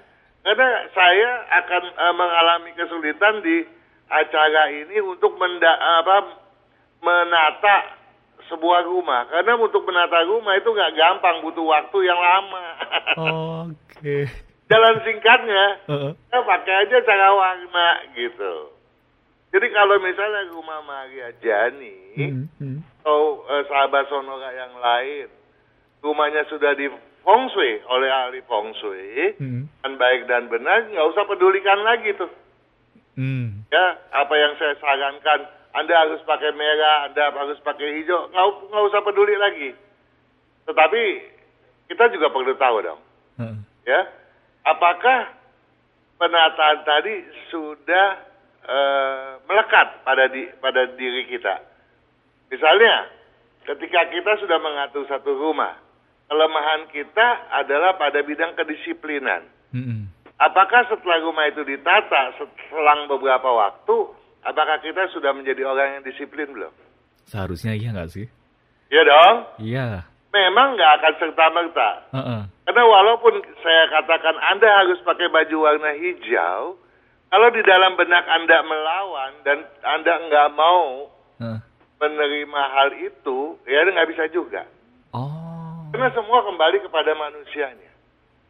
karena 0.46 0.68
saya 0.96 1.30
akan 1.60 1.82
eh, 1.92 2.14
mengalami 2.14 2.70
kesulitan 2.72 3.44
di 3.44 3.68
acara 4.08 4.72
ini 4.72 4.96
untuk 5.04 5.36
menda 5.36 5.72
apa 6.00 6.16
menata 7.04 7.76
sebuah 8.48 8.88
rumah. 8.88 9.28
Karena 9.28 9.60
untuk 9.60 9.84
menata 9.84 10.24
rumah 10.24 10.56
itu 10.56 10.72
nggak 10.72 10.94
gampang, 10.96 11.44
butuh 11.44 11.66
waktu 11.68 11.98
yang 12.06 12.16
lama. 12.16 12.66
Oke. 13.68 14.47
Jalan 14.68 15.00
singkatnya, 15.00 15.64
ya 16.28 16.38
pakai 16.44 16.74
aja 16.84 16.96
cara 17.00 17.28
warna 17.32 17.88
gitu. 18.12 18.68
Jadi 19.48 19.66
kalau 19.72 19.96
misalnya 19.96 20.52
rumah 20.52 20.84
Maria 20.84 21.32
Jani 21.40 21.96
Hmm, 22.20 22.44
hmm. 22.60 22.78
atau 23.00 23.48
eh, 23.48 23.64
sahabat 23.64 24.04
Sonora 24.12 24.52
yang 24.52 24.76
lain, 24.76 25.32
rumahnya 26.04 26.44
sudah 26.52 26.76
di 26.76 26.84
feng 27.24 27.44
shui 27.48 27.80
oleh 27.88 28.12
ahli 28.12 28.44
feng 28.44 28.76
shui, 28.76 29.32
Hmm. 29.40 29.72
dan 29.80 29.96
baik 29.96 30.28
dan 30.28 30.52
benar, 30.52 30.84
nggak 30.84 31.08
usah 31.16 31.24
pedulikan 31.24 31.80
lagi 31.80 32.12
tuh. 32.12 32.28
Hmm. 33.16 33.64
Ya, 33.72 33.84
apa 34.12 34.34
yang 34.36 34.52
saya 34.60 34.76
sarankan, 34.76 35.48
Anda 35.72 35.96
harus 35.96 36.20
pakai 36.28 36.52
merah, 36.52 37.08
Anda 37.08 37.32
harus 37.32 37.56
pakai 37.64 38.04
hijau, 38.04 38.28
nggak, 38.28 38.46
nggak 38.68 38.84
usah 38.84 39.00
peduli 39.00 39.32
lagi. 39.32 39.72
Tetapi 40.68 41.02
kita 41.88 42.12
juga 42.12 42.28
perlu 42.28 42.52
tahu 42.52 42.76
dong, 42.84 43.00
Heeh. 43.40 43.56
ya, 43.88 44.00
apakah 44.64 45.34
penataan 46.18 46.78
tadi 46.82 47.14
sudah 47.50 48.06
eh, 48.66 49.30
melekat 49.46 50.02
pada 50.02 50.24
di, 50.28 50.50
pada 50.58 50.82
diri 50.98 51.30
kita. 51.30 51.62
Misalnya, 52.48 53.06
ketika 53.64 54.08
kita 54.10 54.32
sudah 54.40 54.58
mengatur 54.58 55.04
satu 55.06 55.30
rumah, 55.36 55.78
kelemahan 56.28 56.88
kita 56.90 57.48
adalah 57.54 57.96
pada 57.96 58.20
bidang 58.24 58.56
kedisiplinan. 58.56 59.46
Hmm. 59.72 60.08
Apakah 60.38 60.86
setelah 60.86 61.18
rumah 61.20 61.50
itu 61.50 61.66
ditata 61.66 62.36
selang 62.70 63.10
beberapa 63.10 63.50
waktu, 63.52 63.96
apakah 64.46 64.78
kita 64.80 65.10
sudah 65.12 65.34
menjadi 65.34 65.66
orang 65.66 65.98
yang 65.98 66.04
disiplin 66.06 66.48
belum? 66.54 66.72
Seharusnya 67.28 67.76
iya 67.76 67.92
nggak 67.92 68.10
sih? 68.12 68.26
Ya 68.88 69.04
dong, 69.04 69.36
Iya. 69.60 70.07
Memang 70.32 70.76
nggak 70.76 70.92
akan 71.00 71.14
serta-merta. 71.20 71.90
Heeh. 72.14 72.40
Karena 72.68 72.84
walaupun 72.84 73.40
saya 73.64 73.88
katakan 73.88 74.36
Anda 74.52 74.68
harus 74.84 75.00
pakai 75.00 75.32
baju 75.32 75.56
warna 75.64 75.96
hijau, 75.96 76.76
kalau 77.28 77.48
di 77.52 77.62
dalam 77.64 77.96
benak 77.96 78.24
Anda 78.28 78.60
melawan 78.64 79.32
dan 79.44 79.58
Anda 79.84 80.14
nggak 80.28 80.48
mau 80.52 81.08
Heeh. 81.40 81.58
menerima 82.00 82.62
hal 82.76 82.88
itu, 83.00 83.56
ya 83.64 83.88
nggak 83.88 84.08
bisa 84.12 84.24
juga. 84.28 84.68
Oh. 85.16 85.88
Karena 85.92 86.12
semua 86.12 86.44
kembali 86.44 86.84
kepada 86.84 87.16
manusianya. 87.16 87.88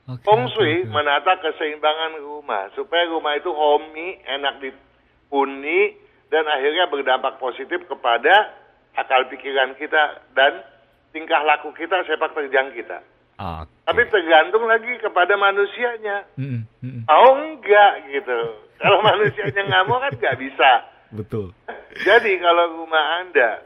Oke, 0.09 0.25
Feng 0.25 0.49
Shui 0.57 0.83
oke. 0.83 0.91
menata 0.91 1.37
keseimbangan 1.39 2.19
rumah 2.25 2.73
supaya 2.73 3.07
rumah 3.13 3.37
itu 3.37 3.53
homey, 3.53 4.19
enak 4.25 4.57
dihuni 4.65 5.95
dan 6.33 6.49
akhirnya 6.49 6.89
berdampak 6.89 7.37
positif 7.37 7.85
kepada 7.85 8.57
akal 8.97 9.29
pikiran 9.29 9.77
kita 9.77 10.25
dan 10.33 10.65
tingkah 11.13 11.41
laku 11.45 11.73
kita, 11.75 12.05
sepak 12.05 12.35
terjang 12.35 12.73
kita. 12.73 13.01
Oke. 13.39 13.71
Tapi 13.87 14.03
tergantung 14.11 14.67
lagi 14.67 14.99
kepada 14.99 15.39
manusianya. 15.39 16.27
Hmm, 16.35 16.67
hmm. 16.83 17.07
Mau 17.07 17.39
enggak 17.39 17.93
gitu. 18.11 18.39
Kalau 18.83 18.99
manusianya 19.09 19.63
nggak 19.63 19.85
mau 19.87 20.03
kan 20.03 20.13
nggak 20.19 20.39
bisa. 20.43 20.71
Betul. 21.15 21.55
Jadi 22.05 22.37
kalau 22.43 22.85
rumah 22.85 23.25
Anda 23.25 23.63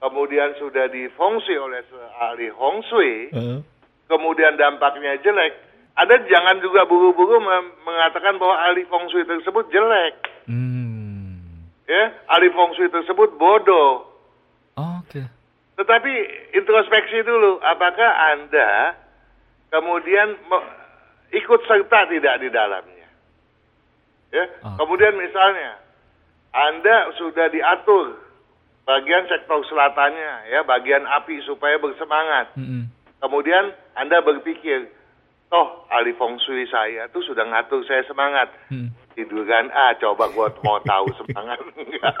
kemudian 0.00 0.56
sudah 0.56 0.88
difungsi 0.88 1.52
oleh 1.60 1.84
ahli 2.16 2.48
Hong 2.56 2.80
Shui, 2.88 3.28
Heeh. 3.34 3.60
kemudian 4.08 4.56
dampaknya 4.56 5.20
jelek, 5.20 5.58
Anda 5.98 6.24
jangan 6.24 6.62
juga 6.64 6.88
buru-buru 6.88 7.42
mengatakan 7.84 8.40
bahwa 8.40 8.56
ahli 8.70 8.88
Feng 8.88 9.10
Shui 9.12 9.28
tersebut 9.28 9.68
jelek. 9.68 10.48
Hmm. 10.48 11.68
Ya, 11.84 12.16
ahli 12.32 12.48
Feng 12.48 12.72
Shui 12.78 12.88
tersebut 12.88 13.36
bodoh. 13.36 14.08
Oke. 14.78 15.39
Tetapi 15.80 16.12
introspeksi 16.60 17.24
dulu, 17.24 17.56
apakah 17.64 18.36
Anda 18.36 19.00
kemudian 19.72 20.36
ikut 21.32 21.60
serta 21.64 22.04
tidak 22.04 22.36
di 22.44 22.52
dalamnya? 22.52 23.08
Ya, 24.28 24.44
Oke. 24.60 24.76
kemudian 24.76 25.16
misalnya 25.16 25.80
Anda 26.52 27.16
sudah 27.16 27.48
diatur 27.48 28.12
bagian 28.84 29.24
sektor 29.32 29.64
selatannya, 29.72 30.52
ya, 30.52 30.60
bagian 30.68 31.08
api 31.08 31.40
supaya 31.48 31.80
bersemangat. 31.80 32.52
Hmm. 32.60 32.92
Kemudian 33.24 33.72
Anda 33.96 34.20
berpikir, 34.20 34.84
toh 35.48 35.88
ahli 35.88 36.12
feng 36.12 36.36
shui 36.44 36.68
saya 36.68 37.08
tuh 37.08 37.24
sudah 37.24 37.48
ngatur 37.48 37.88
saya 37.88 38.04
semangat. 38.04 38.52
Hmm. 38.68 38.92
Tiduran, 39.16 39.72
ah 39.72 39.96
coba 39.96 40.28
gua 40.36 40.52
mau 40.60 40.76
tahu 40.84 41.08
semangat 41.24 41.56
enggak. 41.72 42.14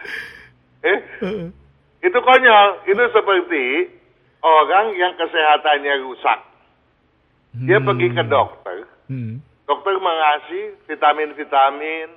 eh, 0.82 0.98
itu 2.06 2.18
konyol. 2.18 2.68
Itu 2.84 3.02
seperti 3.10 3.64
orang 4.40 4.96
yang 4.96 5.12
kesehatannya 5.14 5.94
rusak. 6.02 6.40
Dia 7.66 7.82
Hmm. 7.82 7.86
pergi 7.86 8.08
ke 8.14 8.22
dokter, 8.24 8.86
Hmm. 9.10 9.42
dokter 9.66 9.98
mengasih 9.98 10.78
vitamin-vitamin, 10.86 12.08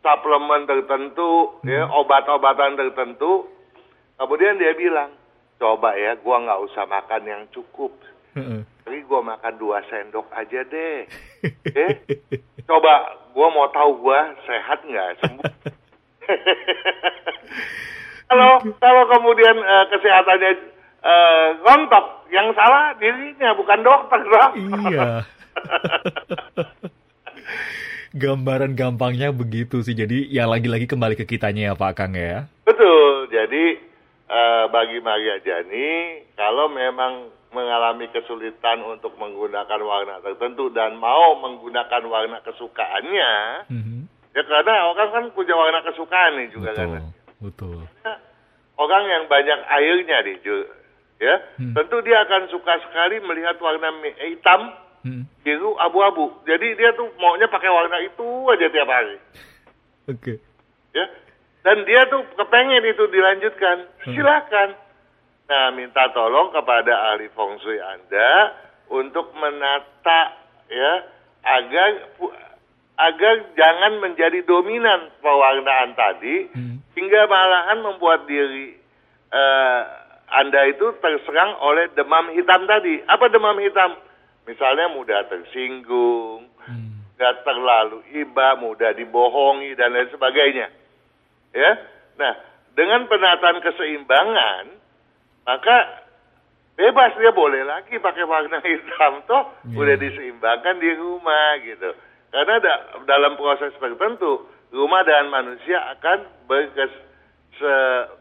suplemen 0.00 0.64
tertentu, 0.64 1.60
ya, 1.60 1.84
obat-obatan 1.92 2.74
tertentu. 2.74 3.44
Kemudian 4.16 4.56
dia 4.56 4.72
bilang, 4.72 5.12
coba 5.60 5.92
ya, 5.94 6.16
gua 6.18 6.40
nggak 6.40 6.62
usah 6.64 6.88
makan 6.88 7.22
yang 7.22 7.42
cukup. 7.52 7.92
Heeh. 8.34 8.64
Tapi 8.82 9.04
gua 9.04 9.20
makan 9.20 9.54
dua 9.60 9.84
sendok 9.86 10.26
aja 10.32 10.64
deh. 10.64 11.04
Eh, 11.78 11.92
coba 12.64 13.14
gua 13.30 13.46
mau 13.52 13.68
tahu 13.68 14.02
gua 14.02 14.32
sehat 14.42 14.82
nggak 14.82 15.10
sembuh. 15.20 15.52
kalau 18.28 18.60
kalau 18.78 19.02
kemudian 19.08 19.56
eh, 19.56 19.84
kesehatannya 19.90 20.52
eh, 21.02 21.46
rontok, 21.64 22.04
yang 22.28 22.52
salah 22.52 22.92
dirinya 22.96 23.56
bukan 23.56 23.80
dokter 23.82 24.20
dong. 24.22 24.52
Iya. 24.88 25.24
Gambaran 28.08 28.72
gampangnya 28.72 29.30
begitu 29.30 29.84
sih. 29.84 29.92
Jadi 29.92 30.32
ya 30.32 30.48
lagi-lagi 30.48 30.88
kembali 30.88 31.14
ke 31.14 31.28
kitanya 31.28 31.72
ya 31.72 31.74
Pak 31.76 31.92
Kang 31.92 32.16
ya. 32.16 32.48
Betul. 32.64 33.28
Jadi 33.28 33.64
eh, 34.28 34.64
bagi 34.72 34.98
Maria 35.00 35.36
Jani, 35.44 36.24
kalau 36.32 36.72
memang 36.72 37.28
mengalami 37.48 38.08
kesulitan 38.12 38.84
untuk 38.84 39.16
menggunakan 39.16 39.80
warna 39.80 40.20
tertentu 40.20 40.68
dan 40.68 41.00
mau 41.00 41.32
menggunakan 41.40 42.04
warna 42.04 42.44
kesukaannya, 42.44 43.32
Mhm. 43.72 44.04
ya 44.36 44.42
karena 44.44 44.92
orang 44.92 45.08
kan 45.08 45.24
punya 45.32 45.56
warna 45.56 45.80
kesukaan 45.80 46.36
nih 46.36 46.52
juga 46.52 46.76
Betul, 46.76 46.92
kan. 46.92 47.02
Betul. 47.38 47.86
Orang 48.78 49.04
yang 49.04 49.26
banyak 49.26 49.58
airnya 49.66 50.22
Ju. 50.38 50.62
ya, 51.18 51.34
Hmm. 51.58 51.74
tentu 51.74 51.98
dia 52.02 52.22
akan 52.22 52.46
suka 52.46 52.78
sekali 52.78 53.18
melihat 53.18 53.58
warna 53.58 53.90
mi- 53.90 54.14
hitam, 54.22 54.70
Mhm. 55.02 55.26
biru, 55.42 55.74
abu-abu. 55.74 56.30
Jadi 56.46 56.78
dia 56.78 56.94
tuh 56.94 57.10
maunya 57.18 57.50
pakai 57.50 57.66
warna 57.66 57.98
itu 57.98 58.26
aja 58.46 58.66
tiap 58.70 58.86
hari. 58.86 59.18
Oke. 60.08 60.40
ya 60.88 61.04
dan 61.60 61.84
dia 61.84 62.00
tuh 62.08 62.24
kepengen 62.32 62.80
itu 62.80 63.04
dilanjutkan 63.12 63.76
Hmm. 64.08 64.14
silakan 64.16 64.72
nah 65.44 65.68
minta 65.68 66.08
tolong 66.16 66.48
kepada 66.48 67.12
ahli 67.12 67.28
feng 67.28 67.60
shui 67.60 67.76
anda 67.76 68.56
untuk 68.88 69.36
menata 69.36 70.32
ya 70.64 70.92
agar 71.44 71.88
agar 72.98 73.34
jangan 73.54 74.02
menjadi 74.02 74.42
dominan 74.42 75.10
pewarnaan 75.22 75.94
tadi 75.94 76.50
Hmm. 76.50 76.82
hingga 76.94 77.26
malahan 77.26 77.78
membuat 77.80 78.26
diri 78.26 78.74
eh, 79.28 79.80
anda 80.28 80.60
itu 80.66 80.92
terserang 80.98 81.56
oleh 81.60 81.88
demam 81.94 82.32
hitam 82.32 82.64
tadi 82.64 83.00
apa 83.06 83.28
demam 83.28 83.56
hitam 83.58 83.94
misalnya 84.44 84.90
mudah 84.90 85.24
tersinggung 85.26 86.48
Hmm. 86.64 87.00
terlalu 87.18 88.04
iba, 88.14 88.54
mudah 88.56 88.94
dibohongi 88.94 89.74
dan 89.74 89.90
lain 89.90 90.06
sebagainya. 90.08 90.70
Ya, 91.50 91.70
nah 92.14 92.34
dengan 92.74 93.08
penataan 93.08 93.58
keseimbangan 93.58 94.64
maka 95.42 95.76
bebas 96.76 97.16
dia 97.16 97.32
boleh 97.32 97.64
lagi 97.64 97.96
pakai 97.96 98.22
warna 98.22 98.60
hitam 98.68 99.24
toh 99.26 99.50
Iya. 99.66 99.76
udah 99.76 99.96
diseimbangkan 99.96 100.76
di 100.78 100.90
rumah 100.94 101.58
gitu. 101.64 101.90
Karena 102.28 102.60
da- 102.60 102.82
dalam 103.08 103.36
proses 103.36 103.72
tertentu 103.76 104.44
rumah 104.68 105.00
dan 105.02 105.32
manusia 105.32 105.80
akan 105.96 106.18
berkes, 106.44 106.92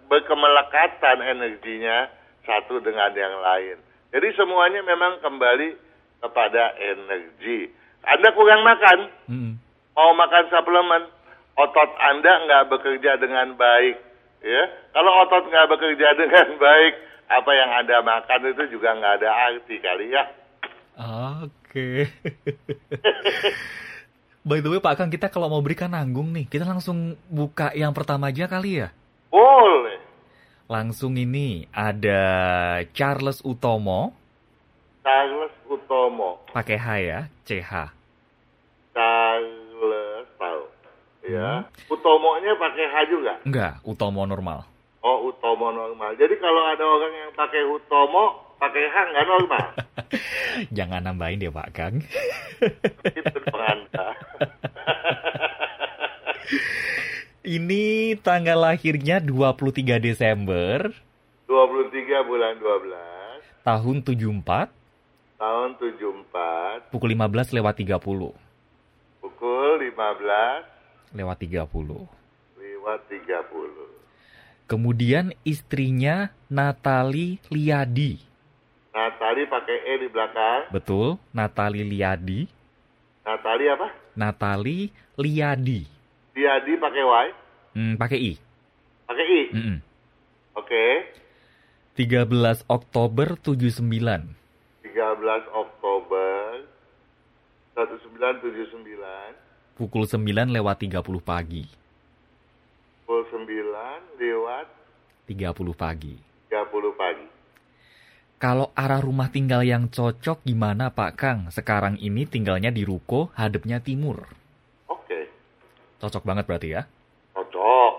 berkemelekatan 0.07 1.21
energinya 1.21 2.07
satu 2.47 2.79
dengan 2.79 3.11
yang 3.13 3.35
lain. 3.37 3.77
Jadi 4.09 4.27
semuanya 4.33 4.81
memang 4.81 5.19
kembali 5.19 5.75
kepada 6.23 6.73
energi. 6.79 7.69
Anda 8.07 8.31
kurang 8.31 8.63
makan, 8.63 8.99
Mhm. 9.27 9.51
mau 9.93 10.15
makan 10.15 10.45
suplemen, 10.47 11.03
otot 11.59 11.91
Anda 11.99 12.33
nggak 12.47 12.67
bekerja 12.71 13.19
dengan 13.19 13.53
baik. 13.53 13.99
Ya, 14.41 14.63
kalau 14.95 15.11
otot 15.27 15.51
nggak 15.51 15.67
bekerja 15.67 16.07
dengan 16.15 16.47
baik, 16.63 16.93
apa 17.27 17.51
yang 17.51 17.69
Anda 17.83 17.99
makan 18.01 18.41
itu 18.47 18.79
juga 18.79 18.95
nggak 18.95 19.15
ada 19.21 19.29
arti 19.51 19.75
kali 19.83 20.15
ya. 20.15 20.23
Oke. 21.43 22.07
By 24.47 24.63
the 24.63 24.71
way 24.71 24.79
Pak 24.79 24.95
Kang, 24.95 25.11
kita 25.11 25.27
kalau 25.27 25.51
mau 25.51 25.59
berikan 25.59 25.91
nanggung 25.91 26.31
nih, 26.31 26.47
kita 26.47 26.63
langsung 26.63 27.19
buka 27.27 27.75
yang 27.75 27.91
pertama 27.91 28.31
aja 28.31 28.47
kali 28.47 28.79
ya. 28.79 28.95
Boleh. 29.27 29.99
Langsung 30.71 31.19
ini 31.19 31.67
ada 31.75 32.23
Charles 32.95 33.43
Utomo, 33.43 34.15
Charles 35.03 35.51
Utomo, 35.67 36.47
pakai 36.55 36.79
H 36.79 36.87
ya, 37.03 37.19
CH. 37.43 37.91
Charles 38.95 40.31
tahu. 40.39 40.63
Ya, 41.27 41.67
Utomonya 41.91 42.55
pakai 42.55 42.87
H 42.87 42.95
juga. 43.11 43.43
Enggak, 43.43 43.83
Utomo 43.83 44.23
normal. 44.23 44.63
Oh, 45.03 45.27
Utomo 45.27 45.75
normal. 45.75 46.15
Jadi 46.15 46.39
kalau 46.39 46.63
ada 46.71 46.87
orang 46.87 47.11
yang 47.11 47.31
pakai 47.35 47.67
Utomo, 47.67 48.46
pakai 48.57 48.83
H 48.89 48.95
nggak 49.13 49.27
normal. 49.29 49.65
Jangan 50.77 51.01
nambahin 51.05 51.41
deh 51.41 51.53
Pak 51.53 51.69
Kang. 51.73 51.95
Itu 53.05 53.37
dong 53.45 53.61
Anda. 53.61 54.07
Ini 57.47 58.17
tanggal 58.19 58.59
lahirnya 58.59 59.23
23 59.23 60.03
Desember 60.03 60.91
23 61.47 62.27
bulan 62.27 62.59
12 62.59 63.63
tahun 63.63 64.03
74 64.03 64.67
tahun 65.39 65.69
74 65.79 66.91
pukul 66.91 67.15
15 67.15 67.55
lewat 67.55 67.75
30. 67.79 68.03
pukul 69.23 69.71
15 69.79 71.15
Lewat 71.15 71.39
30. 71.39 71.63
lewat 72.59 72.99
30. 73.07 74.67
Kemudian 74.67 75.31
istrinya 75.47 76.35
Natali 76.51 77.39
Liadi. 77.47 78.26
Natali 78.97 79.45
pakai 79.45 79.77
E 79.85 79.93
di 80.01 80.09
belakang. 80.09 80.73
Betul, 80.73 81.21
Natali 81.29 81.85
Liadi. 81.85 82.49
Natali 83.21 83.69
apa? 83.69 83.93
Natali 84.17 84.89
Liadi. 85.13 85.85
Diadi 86.33 86.73
pakai 86.81 87.03
Y, 87.05 87.27
Hmm, 87.77 87.93
pakai 87.93 88.17
I. 88.17 88.33
pakai 89.05 89.25
I. 89.29 89.41
Mm-mm. 89.53 89.77
Oke. 90.57 91.13
13 91.93 92.65
Oktober 92.65 93.37
79. 93.37 94.33
13 94.81 95.45
Oktober 95.53 96.65
1979 97.77 99.77
Pukul 99.77 100.09
9 100.09 100.49
lewat 100.49 100.81
30 100.81 101.21
pagi. 101.21 101.69
pukul 103.05 103.29
9 103.29 104.17
lewat 104.17 104.65
30 105.29 105.53
pagi. 105.77 106.17
30 106.49 106.97
pagi. 106.97 107.26
Kalau 108.37 108.69
arah 108.77 109.01
rumah 109.01 109.33
tinggal 109.33 109.65
yang 109.65 109.89
cocok 109.89 110.45
gimana 110.45 110.93
Pak 110.93 111.11
Kang? 111.17 111.39
Sekarang 111.49 111.97
ini 111.97 112.29
tinggalnya 112.29 112.69
di 112.69 112.85
ruko, 112.85 113.33
hadapnya 113.33 113.81
timur. 113.81 114.29
Oke. 114.85 115.25
Cocok 115.97 116.21
banget 116.21 116.45
berarti 116.45 116.69
ya? 116.77 116.85
Cocok. 117.33 117.93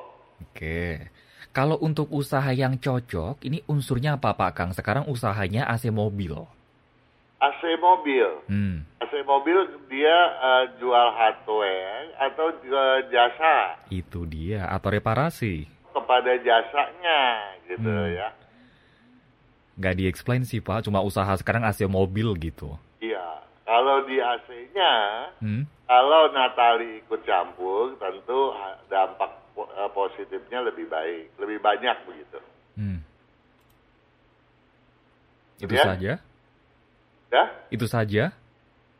Oke. 0.46 1.10
Kalau 1.50 1.74
untuk 1.82 2.06
usaha 2.14 2.46
yang 2.54 2.78
cocok, 2.78 3.42
ini 3.42 3.66
unsurnya 3.66 4.14
apa 4.14 4.30
Pak 4.30 4.52
Kang? 4.54 4.70
Sekarang 4.70 5.10
usahanya 5.10 5.66
AC 5.66 5.90
mobil. 5.90 6.38
AC 7.42 7.62
mobil. 7.82 8.26
Hmm, 8.46 8.86
AC 9.02 9.14
mobil 9.26 9.58
dia 9.90 10.18
eh, 10.38 10.64
jual 10.78 11.08
hardware 11.18 12.14
atau 12.14 12.46
eh, 12.62 12.98
jasa 13.10 13.74
itu 13.90 14.22
dia. 14.22 14.70
Atau 14.70 14.94
reparasi. 14.94 15.66
kepada 15.88 16.30
jasanya 16.38 17.18
gitu 17.66 17.82
Hmm. 17.90 18.14
ya. 18.14 18.30
Nggak 19.78 19.94
di-explain 19.94 20.42
sih 20.42 20.58
Pak, 20.58 20.84
cuma 20.84 20.98
usaha 21.00 21.30
sekarang 21.38 21.62
AC 21.62 21.86
mobil 21.86 22.34
gitu. 22.36 22.74
Iya. 22.98 23.22
Kalau 23.62 24.02
di 24.02 24.16
AC-nya, 24.18 24.94
Hmm, 25.38 25.68
kalau 25.84 26.32
Natali 26.32 26.98
ikut 26.98 27.20
campur, 27.22 27.94
tentu 27.96 28.52
dampak 28.88 29.30
eh, 29.58 29.90
positifnya 29.90 30.62
lebih 30.62 30.86
baik, 30.86 31.34
lebih 31.36 31.58
banyak 31.58 31.96
begitu. 32.04 32.38
hmm. 32.74 32.98
Itu 35.58 35.74
Ya. 35.74 35.84
saja? 35.84 36.12
Ya? 37.28 37.44
Itu 37.68 37.86
saja? 37.86 38.30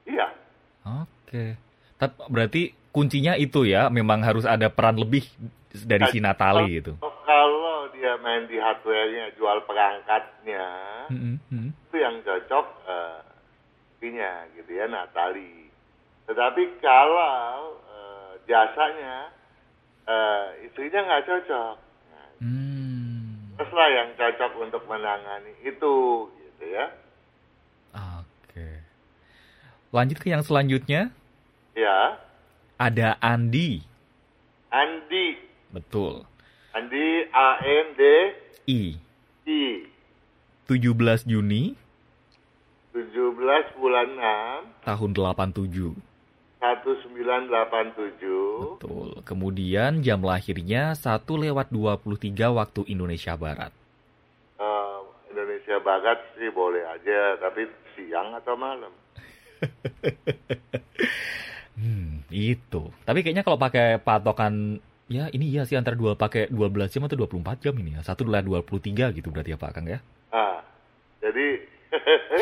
Iya. 0.04 0.26
Oke. 0.84 1.54
Tapi 1.96 2.14
berarti 2.28 2.62
kuncinya 2.90 3.34
itu 3.34 3.62
ya, 3.62 3.86
memang 3.88 4.20
harus 4.20 4.42
ada 4.42 4.66
peran 4.66 4.98
lebih 4.98 5.22
dari 5.86 6.04
si 6.10 6.18
Natali 6.18 6.82
gitu. 6.82 6.98
Main 8.18 8.46
di 8.46 8.58
hardware-nya, 8.58 9.34
jual 9.34 9.62
perangkatnya, 9.62 10.64
Hmm, 11.08 11.38
hmm. 11.48 11.70
itu 11.70 11.96
yang 11.96 12.20
cocok 12.20 12.66
istrinya 13.94 14.46
gitu 14.54 14.70
ya, 14.70 14.86
Natali. 14.86 15.70
Tetapi 16.26 16.62
kalau 16.78 17.78
eh, 17.88 18.32
jasanya, 18.44 19.32
eh, 20.04 20.44
istrinya 20.66 21.00
nggak 21.02 21.24
cocok. 21.24 21.76
Nah, 22.08 22.28
Hmm. 22.38 23.54
teruslah 23.56 23.88
yang 23.90 24.08
cocok 24.14 24.52
untuk 24.60 24.82
menangani 24.86 25.52
itu 25.62 25.94
gitu 26.28 26.64
ya. 26.68 26.86
Oke. 27.94 28.68
Lanjut 29.90 30.18
ke 30.20 30.28
yang 30.28 30.44
selanjutnya. 30.44 31.10
Ya, 31.74 32.18
Ada 32.76 33.18
Andi. 33.18 33.82
Andi, 34.68 35.34
Betul. 35.70 36.22
Andi 36.78 37.26
A 37.34 37.58
N 37.58 37.86
D 37.98 38.02
I. 38.70 38.94
I 39.50 39.62
17 40.70 41.26
Juni 41.26 41.74
17 42.94 43.34
bulan 43.82 44.06
6 44.86 44.86
tahun 44.86 45.10
87. 45.10 45.98
1987 46.62 48.78
Betul. 48.78 49.10
Kemudian 49.26 50.06
jam 50.06 50.22
lahirnya 50.22 50.94
1 50.94 51.26
lewat 51.26 51.74
23 51.74 52.46
waktu 52.54 52.86
Indonesia 52.86 53.34
Barat. 53.34 53.74
Eh, 54.62 54.98
Indonesia 55.34 55.82
Barat 55.82 56.22
sih 56.38 56.54
boleh 56.54 56.86
aja, 56.86 57.42
tapi 57.42 57.66
siang 57.98 58.38
atau 58.38 58.54
malam. 58.54 58.94
hmm, 61.78 62.30
itu. 62.30 62.82
Tapi 63.02 63.18
kayaknya 63.26 63.42
kalau 63.42 63.58
pakai 63.58 63.98
patokan 63.98 64.78
ya 65.08 65.32
ini 65.32 65.48
iya 65.48 65.64
sih 65.64 65.74
antara 65.74 65.96
dua 65.96 66.14
pakai 66.14 66.52
12 66.52 66.92
jam 66.92 67.08
atau 67.08 67.16
24 67.16 67.64
jam 67.64 67.74
ini 67.80 67.96
ya. 67.96 68.00
Satu 68.04 68.28
adalah 68.28 68.44
23 68.44 69.16
gitu 69.16 69.28
berarti 69.32 69.56
ya 69.56 69.58
Pak 69.58 69.70
Kang 69.72 69.88
ya. 69.88 69.98
Ah, 70.28 70.60
jadi 71.24 71.64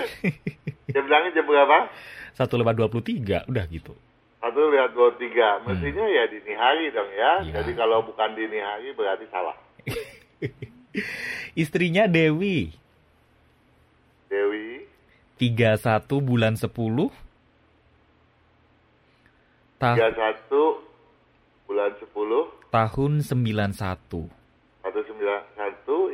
jam 0.94 1.02
bilangnya 1.06 1.30
jam 1.38 1.46
berapa? 1.46 1.88
Satu 2.34 2.58
lewat 2.58 2.74
23 2.76 3.48
udah 3.48 3.64
gitu. 3.70 3.94
Satu 4.42 4.60
lewat 4.68 4.92
23. 4.92 5.64
Mestinya 5.64 6.04
ya 6.04 6.24
dini 6.28 6.52
hari 6.52 6.92
dong 6.92 7.10
ya. 7.14 7.32
Iya. 7.46 7.52
Jadi 7.62 7.72
kalau 7.72 8.04
bukan 8.04 8.34
dini 8.36 8.58
hari 8.60 8.92
berarti 8.92 9.24
salah. 9.32 9.56
Istrinya 11.62 12.04
Dewi, 12.08 12.72
Dewi, 14.28 14.84
31 15.38 16.04
bulan 16.20 16.56
10 16.56 16.68
ta 19.76 19.92
31 19.92 20.85
bulan 21.66 21.90
10 21.98 22.08
tahun 22.70 23.12
91 23.20 24.30
191 24.86 24.86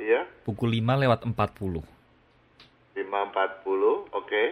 ya 0.02 0.20
pukul 0.42 0.72
5 0.72 1.02
lewat 1.02 1.20
40. 1.22 1.84
540 2.92 4.12
oke 4.12 4.42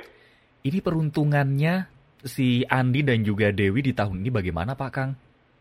Ini 0.61 0.79
peruntungannya 0.79 1.89
si 2.21 2.63
Andi 2.63 3.01
dan 3.01 3.25
juga 3.25 3.49
Dewi 3.49 3.81
di 3.81 3.93
tahun 3.93 4.21
ini 4.21 4.31
bagaimana 4.31 4.73
Pak 4.75 4.91
Kang? 4.93 5.13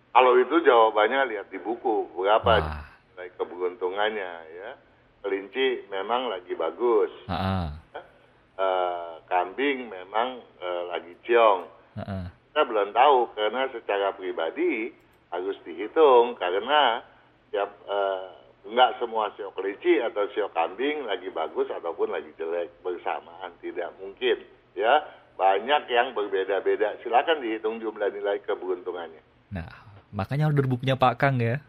kalau 0.10 0.36
itu 0.36 0.60
jawabannya 0.60 1.32
lihat 1.32 1.48
di 1.48 1.56
buku 1.56 2.12
berapa 2.12 2.44
Wah. 2.60 2.84
nilai 3.14 3.30
keberuntungannya 3.34 4.32
ya 4.52 4.72
kelinci 5.20 5.88
memang 5.88 6.28
lagi 6.28 6.52
bagus 6.54 7.08
Ha-ha. 7.28 7.72
Eh, 8.60 9.12
kambing 9.26 9.88
memang 9.88 10.44
eh, 10.60 10.84
lagi 10.90 11.16
ciong 11.24 11.62
Ha-ha. 11.96 12.28
kita 12.52 12.62
belum 12.68 12.92
tahu 12.92 13.18
karena 13.32 13.72
secara 13.72 14.12
pribadi 14.12 14.92
harus 15.30 15.58
dihitung 15.66 16.38
karena 16.38 17.06
tiap 17.54 17.70
eh, 17.86 18.28
nggak 18.70 19.02
semua 19.02 19.34
sio 19.34 19.50
kelinci 19.56 19.98
atau 20.04 20.30
sio 20.36 20.52
kambing 20.52 21.08
lagi 21.08 21.32
bagus 21.32 21.72
ataupun 21.72 22.12
lagi 22.12 22.30
jelek 22.36 22.70
bersamaan 22.86 23.54
tidak 23.64 23.94
mungkin 23.98 24.38
ya. 24.78 25.06
Banyak 25.40 25.88
yang 25.88 26.12
berbeda-beda. 26.12 27.00
Silakan 27.00 27.40
dihitung 27.40 27.80
jumlah 27.80 28.12
nilai 28.12 28.44
keberuntungannya. 28.44 29.24
Nah, 29.56 29.72
makanya 30.12 30.52
order 30.52 30.68
bukunya 30.68 31.00
Pak 31.00 31.16
Kang 31.16 31.40
ya. 31.40 31.64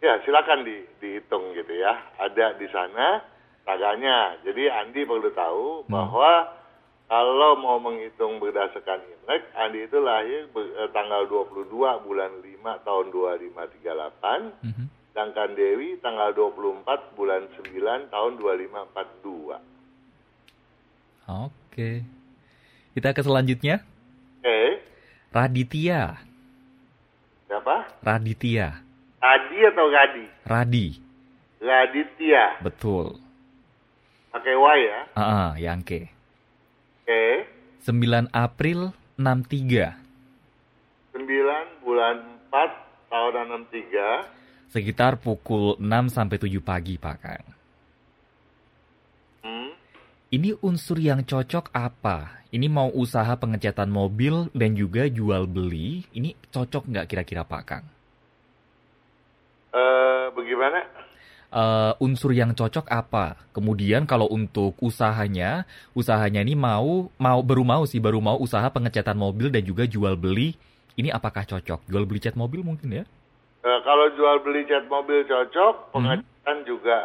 ya 0.00 0.16
silakan 0.24 0.64
di, 0.64 0.80
dihitung 0.96 1.52
gitu 1.52 1.76
ya. 1.76 1.92
Ada 2.16 2.56
di 2.56 2.64
sana 2.72 3.20
taganya. 3.68 4.40
Jadi 4.48 4.72
Andi 4.72 5.04
perlu 5.04 5.28
tahu 5.36 5.84
bahwa 5.92 6.56
kalau 7.04 7.54
mau 7.54 7.76
menghitung 7.78 8.38
berdasarkan 8.38 9.00
Imlek 9.04 9.42
Andi 9.54 9.80
itu 9.82 9.98
lahir 9.98 10.48
ber- 10.50 10.72
eh, 10.74 10.90
tanggal 10.90 11.24
22 11.26 11.68
bulan 12.00 12.32
5 12.38 12.54
tahun 12.80 13.06
2538 13.08 14.40
Mhm. 14.62 14.84
sedangkan 15.08 15.50
Dewi 15.52 15.96
tanggal 15.98 16.32
24 16.32 16.84
bulan 17.14 17.46
9 17.54 17.76
tahun 18.08 18.32
2542 18.36 19.60
Oke. 21.24 22.04
Kita 22.92 23.10
ke 23.10 23.20
selanjutnya. 23.20 23.80
oke 24.36 24.60
Raditya. 25.30 26.20
siapa 27.44 27.76
Raditya. 28.00 28.68
Adi 29.18 29.58
atau 29.64 29.86
Gadi 29.88 30.26
Radi. 30.44 30.86
Raditya 31.58 32.60
Betul. 32.60 33.16
pakai 34.30 34.52
Y 34.52 34.78
ya 34.84 35.00
Ah, 35.14 35.50
Yangke. 35.56 36.12
Oke 37.04 37.24
9 37.84 38.32
April 38.32 38.96
63. 39.20 39.92
9 41.12 41.84
bulan 41.84 42.16
4 42.48 43.12
tahun 43.12 43.60
63 43.68 44.72
Sekitar 44.72 45.20
pukul 45.20 45.76
6 45.78 45.86
sampai 46.08 46.40
7 46.40 46.64
pagi, 46.64 46.96
Pak 46.98 47.16
Kang. 47.20 47.46
hmm. 49.44 49.70
Ini 50.32 50.56
unsur 50.64 50.98
yang 50.98 51.22
cocok 51.22 51.70
apa? 51.70 52.42
Ini 52.50 52.66
mau 52.72 52.90
usaha 52.90 53.36
pengecatan 53.36 53.86
mobil 53.92 54.50
dan 54.56 54.74
juga 54.74 55.06
jual 55.06 55.46
beli. 55.46 56.08
Ini 56.10 56.34
cocok 56.50 56.90
nggak 56.90 57.06
kira-kira 57.06 57.46
Pak 57.46 57.62
Kang? 57.68 57.86
Eh, 59.76 60.24
bagaimana? 60.34 61.03
Eh, 61.54 61.92
unsur 62.02 62.34
yang 62.34 62.50
cocok 62.50 62.90
apa? 62.90 63.38
Kemudian 63.54 64.10
kalau 64.10 64.26
untuk 64.26 64.74
usahanya, 64.82 65.62
usahanya 65.94 66.42
ini 66.42 66.58
mau 66.58 67.06
mau 67.14 67.40
baru 67.46 67.62
mau 67.62 67.86
sih 67.86 68.02
baru 68.02 68.18
mau 68.18 68.34
usaha 68.42 68.66
pengecatan 68.66 69.14
mobil 69.14 69.54
dan 69.54 69.62
juga 69.62 69.86
jual 69.86 70.18
beli. 70.18 70.58
Ini 70.98 71.14
apakah 71.14 71.46
cocok? 71.46 71.86
Jual 71.86 72.10
beli 72.10 72.18
cat 72.18 72.34
mobil 72.34 72.66
mungkin 72.66 72.90
ya? 72.90 73.04
Eh, 73.62 73.80
kalau 73.86 74.10
jual 74.18 74.42
beli 74.42 74.66
cat 74.66 74.82
mobil 74.90 75.22
cocok, 75.30 75.94
Hmm. 75.94 76.18
pengecetan 76.18 76.58
juga 76.66 76.96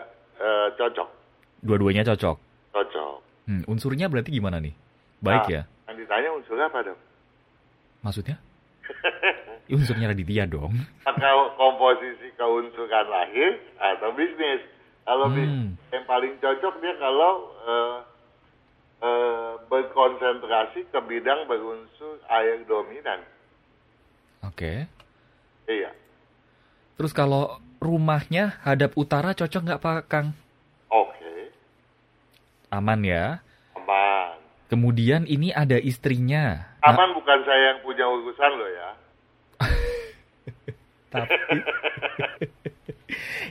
eh, 0.42 0.68
cocok. 0.82 1.10
Dua-duanya 1.62 2.02
cocok. 2.10 2.38
Cocok. 2.74 3.16
Hmm, 3.46 3.62
unsurnya 3.70 4.10
berarti 4.10 4.34
gimana 4.34 4.58
nih? 4.58 4.74
Baik 5.22 5.46
Nah, 5.46 5.54
ya? 5.54 5.62
Yang 5.94 5.98
ditanya 6.10 6.30
unsurnya 6.34 6.66
apa 6.74 6.80
dong? 6.90 7.00
Maksudnya? 8.02 8.38
Ya, 9.70 9.78
unsurnya 9.78 10.10
Raditya 10.10 10.50
dong. 10.50 10.74
Apakah 11.06 11.54
komposisi 11.54 12.34
keunsuran 12.34 13.06
lahir 13.06 13.62
atau 13.78 14.10
bisnis? 14.18 14.66
Kalau 15.06 15.30
Hmm. 15.30 15.38
bisnis 15.38 15.94
yang 15.94 16.06
paling 16.10 16.34
cocok 16.42 16.74
dia 16.82 16.94
kalau 16.98 17.34
eh, 17.70 17.98
eh, 19.06 19.52
berkonsentrasi 19.70 20.90
ke 20.90 21.00
bidang 21.06 21.46
berunsur 21.46 22.18
air 22.34 22.66
dominan. 22.66 23.22
Oke. 24.42 24.90
Iya. 25.70 25.94
Terus 26.98 27.14
kalau 27.14 27.62
rumahnya 27.78 28.58
hadap 28.66 28.98
utara 28.98 29.38
cocok 29.38 29.62
nggak 29.70 29.82
Pak 29.86 30.02
Kang? 30.10 30.34
Oke. 30.90 31.54
Aman 32.74 33.06
ya. 33.06 33.46
Aman. 33.78 34.34
Kemudian 34.66 35.30
ini 35.30 35.54
ada 35.54 35.78
istrinya. 35.78 36.74
Nah, 36.82 36.90
Aman 36.90 37.14
bukan 37.14 37.40
saya 37.46 37.78
yang 37.78 37.80
punya 37.86 38.10
urusan 38.10 38.52
loh 38.58 38.72
ya. 38.74 38.90
Tapi 41.10 41.34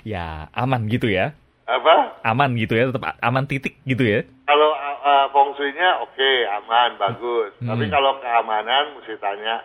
ya 0.13 0.47
aman 0.55 0.87
gitu 0.87 1.11
ya. 1.11 1.35
Apa? 1.69 2.25
Aman 2.25 2.57
gitu 2.57 2.73
ya, 2.73 2.89
tetap 2.89 3.21
aman 3.21 3.45
titik 3.45 3.77
gitu 3.85 4.01
ya. 4.01 4.25
Kalau 4.49 4.73
uh, 4.73 5.29
feng 5.29 5.53
shui-nya 5.53 6.01
oke, 6.01 6.33
aman, 6.49 6.97
bagus. 6.97 7.53
Hmm. 7.61 7.77
Tapi 7.77 7.85
kalau 7.93 8.17
keamanan 8.25 8.97
mesti 8.97 9.21
tanya 9.21 9.61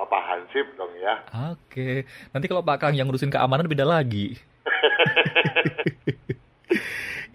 Papa 0.00 0.16
Hansip 0.24 0.64
dong 0.80 0.88
ya. 0.96 1.20
Oke. 1.52 2.08
Nanti 2.32 2.48
kalau 2.48 2.64
Pak 2.64 2.80
Kang 2.80 2.96
yang 2.96 3.04
ngurusin 3.04 3.28
keamanan 3.28 3.68
beda 3.68 3.84
lagi. 3.84 4.40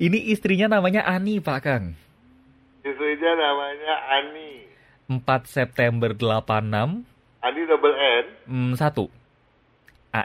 ini 0.05 0.33
istrinya 0.33 0.81
namanya 0.81 1.05
Ani, 1.05 1.37
Pak 1.37 1.59
Kang. 1.61 1.93
Istrinya 2.81 3.37
namanya 3.37 3.93
Ani. 4.17 4.65
4 5.07 5.23
September 5.47 6.11
86 6.11 7.07
Ani 7.39 7.61
double 7.63 7.95
N. 7.95 8.25
mm, 8.43 8.71
1 8.75 9.07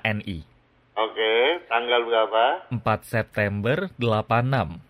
ANI. 0.01 0.47
Oke, 0.93 1.33
tanggal 1.69 2.01
berapa? 2.09 2.45
4 2.73 2.81
September 3.05 3.93
86 4.01 4.81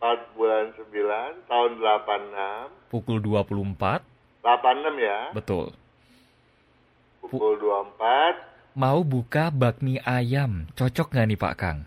4 0.00 0.36
bulan 0.36 0.72
9 0.72 1.48
tahun 1.48 1.70
86. 1.76 2.88
pukul 2.88 3.20
24. 3.20 4.00
86 4.40 4.96
ya. 4.96 5.18
Betul. 5.36 5.76
Pukul 7.20 7.60
24. 7.60 8.76
Mau 8.80 9.04
buka 9.04 9.52
bakmi 9.52 10.00
ayam. 10.00 10.64
Cocok 10.72 11.12
nggak 11.12 11.26
nih 11.28 11.38
Pak 11.38 11.54
Kang? 11.60 11.78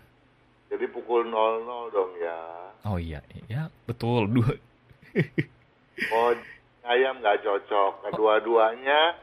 Jadi 0.70 0.86
pukul 0.94 1.26
00 1.26 1.90
dong 1.90 2.12
ya. 2.22 2.38
Oh 2.86 2.98
iya, 3.00 3.18
ya 3.50 3.66
betul. 3.88 4.30
Dua. 4.30 4.54
Oh, 6.10 6.34
ayam 6.82 7.22
nggak 7.22 7.46
cocok. 7.46 8.10
Kedua-duanya 8.10 9.14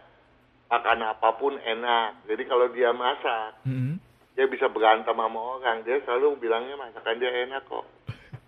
makan 0.71 0.99
apa 1.03 1.29
pun 1.36 1.60
enak. 1.60 2.23
Jadi 2.25 2.43
kalau 2.45 2.71
dia 2.71 2.89
masak, 2.91 3.60
Mm-mm. 3.62 3.99
dia 4.34 4.47
bisa 4.47 4.65
berantem 4.65 5.12
sama 5.12 5.36
orang. 5.60 5.84
Dia 5.84 5.99
selalu 6.01 6.39
bilangnya 6.39 6.79
masakan 6.79 7.19
dia 7.19 7.27
enak 7.43 7.67
kok. 7.67 7.84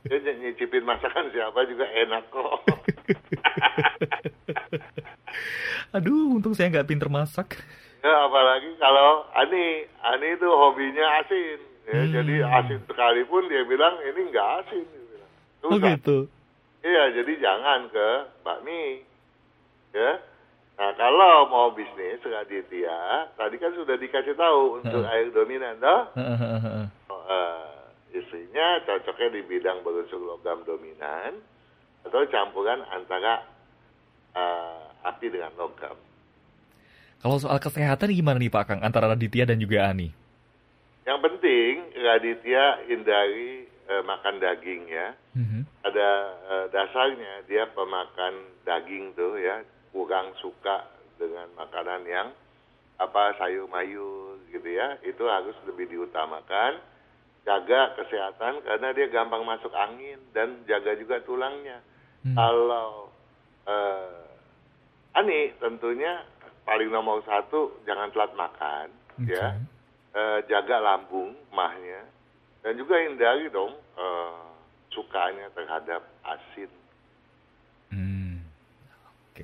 Dia 0.04 0.20
ny- 0.22 0.40
nyicipin 0.42 0.84
masakan 0.84 1.28
siapa 1.30 1.60
juga 1.66 1.84
enak 1.86 2.24
kok. 2.30 2.64
Aduh, 5.94 6.34
untung 6.34 6.54
saya 6.54 6.72
nggak 6.72 6.88
pinter 6.88 7.08
masak. 7.08 7.60
ya, 8.00 8.26
apalagi 8.26 8.76
kalau 8.78 9.28
Ani, 9.32 9.84
Ani 10.02 10.28
itu 10.34 10.48
hobinya 10.48 11.22
asin. 11.22 11.60
Ya, 11.84 12.00
Hmm. 12.00 12.12
Jadi 12.14 12.36
asin 12.40 12.80
sekalipun 12.84 13.44
dia 13.46 13.64
bilang 13.64 14.00
ini 14.02 14.32
nggak 14.32 14.50
asin. 14.62 14.84
Dia 14.84 15.04
bilang. 15.06 15.32
Oh 15.64 15.78
gitu. 15.78 16.18
Iya, 16.80 17.04
jadi 17.14 17.32
jangan 17.38 17.88
ke 17.88 18.08
bakmi. 18.42 19.04
Ya. 19.92 20.20
Nah, 20.74 20.92
kalau 20.98 21.48
mau 21.54 21.70
bisnis 21.70 22.18
Raditya, 22.26 23.30
tadi 23.38 23.62
kan 23.62 23.72
sudah 23.78 23.94
dikasih 23.94 24.34
tahu 24.34 24.82
untuk 24.82 25.06
air 25.06 25.30
dominan, 25.30 25.78
toh? 25.78 26.10
Heeh. 26.18 26.90
Oh, 27.14 27.22
eh, 27.30 27.74
istrinya 28.14 28.82
cocoknya 28.86 29.38
di 29.38 29.42
bidang 29.46 29.82
berunsur 29.82 30.22
logam 30.22 30.62
dominan 30.66 31.42
atau 32.06 32.22
campuran 32.30 32.84
antara 32.94 33.42
uh, 34.38 35.08
api 35.08 35.34
dengan 35.34 35.54
logam. 35.58 35.98
Kalau 37.24 37.40
soal 37.40 37.58
kesehatan 37.58 38.12
gimana 38.12 38.38
nih 38.38 38.52
Pak 38.52 38.64
Kang 38.68 38.82
antara 38.84 39.08
Raditya 39.08 39.48
dan 39.48 39.58
juga 39.58 39.88
Ani? 39.88 40.12
Yang 41.08 41.20
penting 41.24 41.72
Raditya 41.96 42.64
hindari 42.92 43.66
uh, 43.88 44.04
makan 44.04 44.36
daging 44.44 44.82
ya. 44.92 45.16
Mm-hmm. 45.34 45.62
Ada 45.88 46.10
uh, 46.52 46.66
dasarnya 46.70 47.48
dia 47.48 47.64
pemakan 47.72 48.34
daging 48.68 49.16
tuh 49.16 49.40
ya, 49.40 49.64
kurang 49.94 50.34
suka 50.42 50.90
dengan 51.22 51.48
makanan 51.56 52.02
yang 52.04 52.28
apa 52.98 53.38
sayur 53.38 53.70
mayur 53.70 54.42
gitu 54.50 54.66
ya. 54.68 54.98
Itu 55.06 55.30
harus 55.30 55.56
lebih 55.70 55.88
diutamakan. 55.94 56.82
Jaga 57.44 58.00
kesehatan 58.00 58.64
karena 58.64 58.96
dia 58.96 59.12
gampang 59.12 59.44
masuk 59.44 59.72
angin 59.76 60.16
dan 60.32 60.64
jaga 60.64 60.96
juga 60.96 61.20
tulangnya. 61.28 61.84
Hmm. 62.24 62.40
Kalau 62.40 63.12
uh, 63.68 64.24
Ani 65.14 65.52
tentunya 65.60 66.24
paling 66.64 66.88
nomor 66.88 67.20
satu 67.28 67.84
jangan 67.84 68.10
telat 68.16 68.32
makan 68.34 68.88
okay. 69.20 69.36
ya. 69.36 69.48
Uh, 70.14 70.40
jaga 70.48 70.78
lambung 70.78 71.36
mahnya 71.52 72.06
dan 72.64 72.80
juga 72.80 72.96
hindari 72.96 73.52
dong 73.52 73.76
uh, 74.00 74.48
sukanya 74.96 75.52
terhadap 75.52 76.06
asin. 76.24 76.72
Hmm. 77.92 78.40
Oke. 79.34 79.44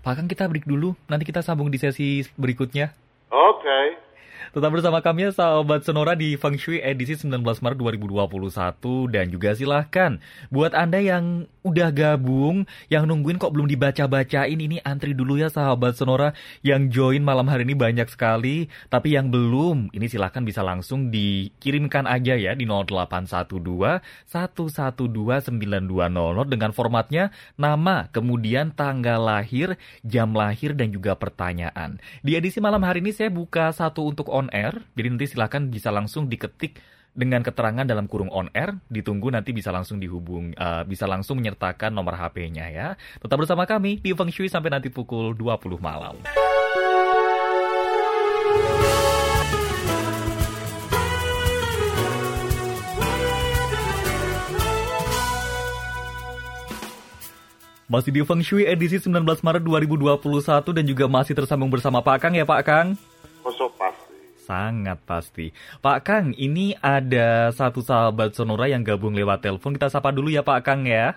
Pak 0.00 0.16
Kang 0.16 0.28
kita 0.32 0.48
break 0.48 0.64
dulu, 0.64 0.96
nanti 1.12 1.28
kita 1.28 1.44
sambung 1.44 1.68
di 1.68 1.76
sesi 1.76 2.24
berikutnya. 2.40 2.96
Oke. 3.28 3.60
Okay. 3.60 4.09
Tetap 4.50 4.74
bersama 4.74 4.98
kami 4.98 5.22
ya 5.22 5.30
sahabat 5.30 5.86
Sonora 5.86 6.18
di 6.18 6.34
Feng 6.34 6.58
Shui 6.58 6.82
edisi 6.82 7.14
19 7.14 7.38
Maret 7.38 7.78
2021 7.78 9.06
dan 9.06 9.30
juga 9.30 9.54
silahkan 9.54 10.18
buat 10.50 10.74
Anda 10.74 10.98
yang 10.98 11.46
udah 11.62 11.94
gabung, 11.94 12.66
yang 12.90 13.06
nungguin 13.06 13.38
kok 13.38 13.52
belum 13.52 13.70
dibaca-bacain 13.70 14.58
ini 14.58 14.82
antri 14.82 15.14
dulu 15.14 15.38
ya 15.38 15.52
sahabat 15.52 15.94
Sonora. 15.94 16.34
Yang 16.66 16.98
join 16.98 17.22
malam 17.22 17.46
hari 17.46 17.62
ini 17.62 17.78
banyak 17.78 18.10
sekali, 18.10 18.66
tapi 18.90 19.14
yang 19.14 19.30
belum 19.30 19.94
ini 19.94 20.10
silahkan 20.10 20.42
bisa 20.42 20.66
langsung 20.66 21.14
dikirimkan 21.14 22.10
aja 22.10 22.34
ya 22.34 22.50
di 22.58 22.66
0812 22.66 23.54
112 23.54 24.02
9200 24.34 26.50
dengan 26.50 26.74
formatnya 26.74 27.30
nama, 27.54 28.10
kemudian 28.10 28.74
tanggal 28.74 29.22
lahir, 29.22 29.78
jam 30.02 30.34
lahir 30.34 30.74
dan 30.74 30.90
juga 30.90 31.14
pertanyaan. 31.14 32.02
Di 32.26 32.34
edisi 32.34 32.58
malam 32.58 32.82
hari 32.82 32.98
ini 32.98 33.14
saya 33.14 33.30
buka 33.30 33.70
satu 33.70 34.10
untuk 34.10 34.26
on 34.40 34.48
air. 34.56 34.72
Jadi 34.96 35.06
nanti 35.12 35.26
silahkan 35.28 35.68
bisa 35.68 35.92
langsung 35.92 36.32
diketik 36.32 36.80
dengan 37.12 37.44
keterangan 37.44 37.84
dalam 37.84 38.08
kurung 38.08 38.32
on 38.32 38.48
air. 38.56 38.72
Ditunggu 38.88 39.28
nanti 39.28 39.52
bisa 39.52 39.68
langsung 39.68 40.00
dihubung, 40.00 40.56
uh, 40.56 40.82
bisa 40.88 41.04
langsung 41.04 41.38
menyertakan 41.44 41.92
nomor 41.92 42.16
HP-nya 42.16 42.66
ya. 42.72 42.88
Tetap 43.20 43.36
bersama 43.36 43.68
kami 43.68 44.00
di 44.00 44.16
Feng 44.16 44.32
Shui 44.32 44.48
sampai 44.48 44.72
nanti 44.72 44.88
pukul 44.88 45.36
20 45.36 45.76
malam. 45.76 46.16
Masih 57.90 58.14
di 58.14 58.22
Feng 58.22 58.38
Shui 58.38 58.70
edisi 58.70 59.02
19 59.02 59.26
Maret 59.42 59.66
2021 59.66 60.22
dan 60.70 60.84
juga 60.86 61.10
masih 61.10 61.34
tersambung 61.34 61.74
bersama 61.74 61.98
Pak 61.98 62.22
Kang 62.22 62.38
ya 62.38 62.46
Pak 62.46 62.62
Kang. 62.62 62.94
Kosok 63.42 63.74
Sangat 64.50 64.98
pasti. 65.06 65.54
Pak 65.78 66.02
Kang, 66.02 66.34
ini 66.34 66.74
ada 66.82 67.54
satu 67.54 67.86
sahabat 67.86 68.34
Sonora 68.34 68.66
yang 68.66 68.82
gabung 68.82 69.14
lewat 69.14 69.46
telepon. 69.46 69.78
Kita 69.78 69.86
sapa 69.86 70.10
dulu 70.10 70.26
ya 70.26 70.42
Pak 70.42 70.66
Kang 70.66 70.82
ya. 70.90 71.14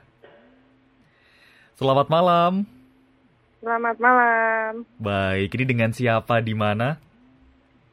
Selamat 1.74 2.14
malam. 2.14 2.70
Selamat 3.58 3.98
malam. 3.98 4.86
Baik, 5.02 5.50
ini 5.58 5.66
dengan 5.66 5.90
siapa 5.90 6.46
di 6.46 6.54
mana? 6.54 7.02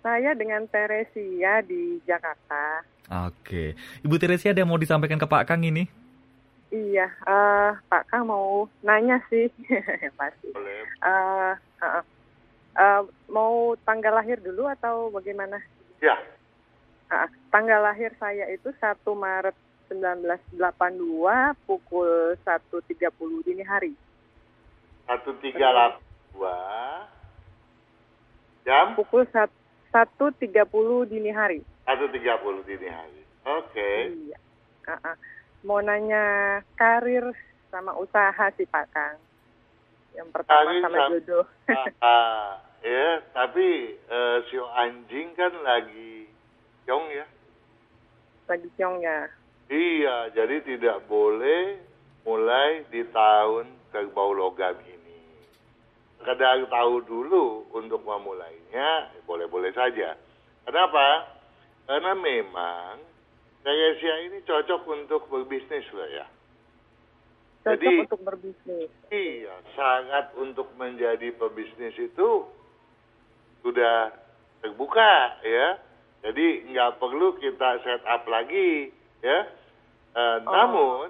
Saya 0.05 0.37
dengan 0.37 0.68
Teresia 0.68 1.64
di 1.64 1.96
Jakarta. 2.05 2.85
Oke. 3.24 3.72
Ibu 4.05 4.20
Teresia 4.20 4.53
ada 4.53 4.61
yang 4.61 4.68
mau 4.68 4.76
disampaikan 4.76 5.16
ke 5.16 5.24
Pak 5.24 5.48
Kang 5.48 5.64
ini? 5.64 5.88
Iya, 6.68 7.09
uh, 7.24 7.81
Pak 7.88 8.12
Kang 8.12 8.29
mau 8.29 8.68
nanya 8.85 9.16
sih. 9.33 9.48
Pasti. 10.20 10.53
Boleh. 10.53 10.85
Uh, 11.00 11.57
uh, 11.81 12.05
Uh, 12.81 13.05
mau 13.29 13.77
tanggal 13.85 14.16
lahir 14.16 14.40
dulu 14.40 14.64
atau 14.64 15.12
bagaimana? 15.12 15.61
Ya. 16.01 16.16
Uh, 17.12 17.29
tanggal 17.53 17.85
lahir 17.85 18.09
saya 18.16 18.49
itu 18.49 18.73
1 18.73 19.05
Maret 19.05 19.53
1982 19.93 21.69
pukul 21.69 22.38
1.30 22.40 23.45
dini 23.45 23.61
hari. 23.66 23.93
1.32 25.05 25.61
jam? 28.64 28.97
Pukul 28.97 29.29
1.30 29.29 31.11
dini 31.11 31.31
hari. 31.35 31.61
1.30 31.85 32.64
dini 32.64 32.88
hari. 32.88 33.21
Oke. 33.45 33.77
Okay. 33.77 33.99
Iya. 34.31 34.38
Uh 34.88 34.93
-uh. 34.97 35.16
Mau 35.69 35.85
nanya 35.85 36.25
karir 36.81 37.37
sama 37.69 37.93
usaha 38.01 38.49
sih 38.57 38.64
Pak 38.64 38.87
Kang. 38.95 39.21
Yang 40.16 40.29
pertama 40.33 40.71
sama 40.81 40.97
jodoh. 41.12 41.45
uh, 42.01 42.57
ya, 42.85 43.09
tapi 43.33 43.97
uh, 44.11 44.38
sio 44.49 44.66
anjing 44.77 45.33
kan 45.37 45.53
lagi 45.64 46.29
ciong 46.85 47.07
ya. 47.12 47.27
Lagi 48.51 48.69
ciong 48.77 48.97
ya. 49.01 49.31
Iya, 49.71 50.35
jadi 50.35 50.66
tidak 50.66 51.07
boleh 51.07 51.79
mulai 52.27 52.83
di 52.90 53.07
tahun 53.14 53.71
kerbau 53.95 54.35
logam 54.35 54.75
ini. 54.83 55.23
Kadang 56.21 56.66
tahu 56.69 57.01
dulu 57.07 57.71
untuk 57.73 58.03
memulainya, 58.03 59.14
boleh-boleh 59.25 59.71
saja. 59.73 60.19
Kenapa? 60.66 61.38
Karena 61.87 62.12
memang 62.19 63.11
Teresia 63.61 64.14
ini 64.25 64.40
cocok 64.49 64.83
untuk 64.88 65.29
berbisnis 65.29 65.85
loh 65.93 66.09
ya. 66.09 66.25
Cocok 67.61 67.77
Jadi, 67.77 67.93
untuk 68.09 68.21
berbisnis. 68.25 68.88
Iya, 69.12 69.55
sangat 69.77 70.33
untuk 70.40 70.73
menjadi 70.81 71.29
pebisnis 71.37 71.93
itu 72.01 72.49
sudah 73.61 74.12
terbuka 74.61 75.40
ya. 75.44 75.79
Jadi 76.20 76.68
nggak 76.73 77.01
perlu 77.01 77.37
kita 77.40 77.81
set 77.81 78.03
up 78.05 78.29
lagi 78.29 78.92
ya. 79.25 79.49
Uh, 80.12 80.38
oh. 80.44 80.53
Namun 80.53 81.07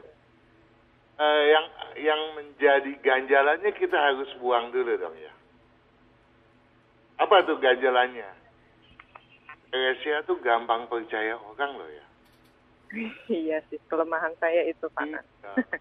uh, 1.19 1.43
yang 1.47 1.67
yang 1.99 2.21
menjadi 2.39 2.93
ganjalannya 3.03 3.71
kita 3.75 3.97
harus 3.97 4.31
buang 4.39 4.71
dulu 4.71 4.95
dong 4.95 5.17
ya. 5.19 5.33
Apa 7.21 7.45
tuh 7.45 7.59
ganjalannya? 7.61 8.41
Asia 9.71 10.27
tuh 10.27 10.39
gampang 10.43 10.91
percaya 10.91 11.39
orang 11.39 11.79
loh 11.79 11.91
ya. 11.91 12.07
iya 13.31 13.63
sih, 13.71 13.79
kelemahan 13.87 14.35
saya 14.43 14.67
itu 14.67 14.91
Pak. 14.91 15.07
Iya. 15.07 15.23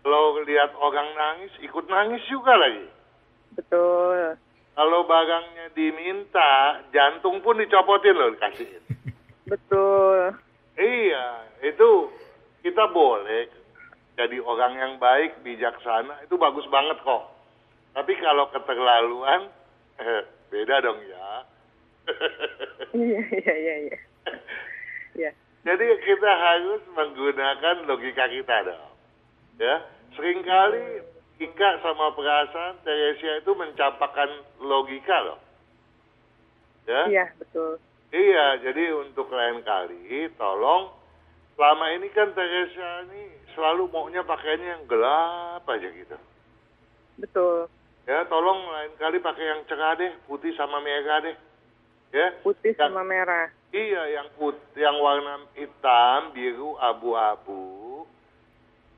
Kalau 0.06 0.38
lihat 0.46 0.78
orang 0.78 1.10
nangis, 1.18 1.54
ikut 1.66 1.90
nangis 1.90 2.22
juga 2.30 2.54
lagi. 2.54 2.86
Betul. 3.58 4.38
Kalau 4.80 5.04
barangnya 5.04 5.76
diminta, 5.76 6.80
jantung 6.96 7.44
pun 7.44 7.60
dicopotin 7.60 8.16
loh 8.16 8.32
dikasihin. 8.32 8.80
Betul. 9.44 10.40
Iya, 10.80 11.52
itu 11.68 12.08
kita 12.64 12.88
boleh 12.88 13.52
jadi 14.16 14.40
orang 14.40 14.80
yang 14.80 14.94
baik, 14.96 15.44
bijaksana, 15.44 16.24
itu 16.24 16.40
bagus 16.40 16.64
banget 16.72 16.96
kok. 17.04 17.28
Tapi 17.92 18.24
kalau 18.24 18.48
keterlaluan, 18.56 19.52
eh, 20.00 20.24
beda 20.48 20.76
dong 20.80 21.04
ya. 21.04 21.28
iya, 22.96 23.22
iya, 23.36 23.54
iya. 23.60 23.76
iya. 23.84 24.00
Ya. 25.20 25.36
Jadi 25.68 25.88
kita 26.08 26.32
harus 26.32 26.80
menggunakan 26.96 27.84
logika 27.84 28.32
kita 28.32 28.64
dong. 28.64 28.96
Ya, 29.60 29.84
sering 30.16 30.40
kali 30.48 31.04
Ika 31.40 31.70
sama 31.80 32.12
perasaan 32.12 32.84
Teresia 32.84 33.40
itu 33.40 33.52
mencapakan 33.56 34.30
logika 34.60 35.18
loh. 35.24 35.40
Ya? 36.84 37.02
Iya, 37.08 37.26
betul. 37.40 37.80
Iya, 38.12 38.60
jadi 38.60 38.92
untuk 39.00 39.32
lain 39.32 39.64
kali 39.64 40.28
tolong 40.36 40.92
selama 41.56 41.96
ini 41.96 42.12
kan 42.12 42.36
Teresia 42.36 43.08
ini 43.08 43.32
selalu 43.56 43.88
maunya 43.88 44.20
pakaiannya 44.28 44.68
yang 44.68 44.84
gelap 44.84 45.64
aja 45.64 45.88
gitu. 45.96 46.18
Betul. 47.24 47.72
Ya, 48.04 48.26
tolong 48.28 48.60
lain 48.60 48.92
kali 49.00 49.22
pakai 49.24 49.46
yang 49.48 49.62
cerah 49.70 49.96
deh, 49.96 50.12
putih 50.28 50.52
sama 50.60 50.84
merah 50.84 51.24
deh. 51.24 51.38
Ya. 52.10 52.36
Putih 52.42 52.74
yang, 52.76 52.90
sama 52.90 53.06
merah. 53.06 53.54
Iya, 53.70 54.02
yang 54.18 54.28
put, 54.34 54.58
yang 54.74 54.98
warna 54.98 55.46
hitam, 55.54 56.34
biru, 56.34 56.74
abu-abu. 56.82 58.04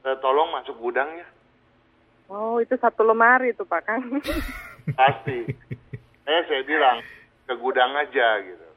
Eh, 0.08 0.18
tolong 0.24 0.50
masuk 0.56 0.80
gudangnya. 0.80 1.28
Oh, 2.32 2.64
itu 2.64 2.80
satu 2.80 3.04
lemari 3.04 3.52
itu 3.52 3.68
Pak 3.68 3.84
Kang. 3.84 4.08
Pasti. 5.00 5.52
eh, 6.24 6.42
saya 6.48 6.64
bilang 6.64 7.04
ke 7.44 7.54
gudang 7.60 7.92
aja 8.00 8.40
gitu. 8.40 8.68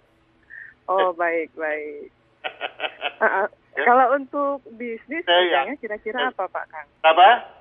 Oh, 0.91 1.15
baik, 1.15 1.55
baik. 1.55 2.11
uh, 3.23 3.25
uh, 3.25 3.47
ya? 3.79 3.85
Kalau 3.87 4.07
untuk 4.19 4.59
bisnis, 4.75 5.23
eh, 5.23 5.79
kira-kira 5.79 6.35
apa 6.35 6.51
Pak 6.51 6.67
Kang? 6.67 6.89
Apa? 7.07 7.55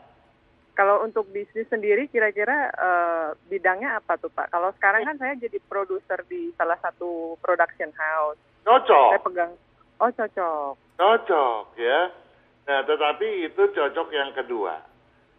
kalau 0.74 1.06
untuk 1.06 1.30
bisnis 1.30 1.70
sendiri 1.70 2.10
kira-kira 2.10 2.74
uh, 2.74 3.38
bidangnya 3.46 4.02
apa 4.02 4.18
tuh 4.18 4.34
Pak? 4.34 4.50
Kalau 4.50 4.74
sekarang 4.78 5.06
kan 5.06 5.18
saya 5.22 5.38
jadi 5.38 5.62
produser 5.70 6.26
di 6.26 6.50
salah 6.58 6.78
satu 6.82 7.38
production 7.46 7.94
house. 7.94 8.42
Cocok. 8.66 9.10
Saya 9.14 9.22
pegang. 9.22 9.52
Oh 10.02 10.10
cocok. 10.10 10.74
Cocok 10.98 11.64
ya. 11.78 12.10
Nah 12.66 12.80
tetapi 12.90 13.46
itu 13.46 13.64
cocok 13.70 14.08
yang 14.10 14.34
kedua. 14.34 14.82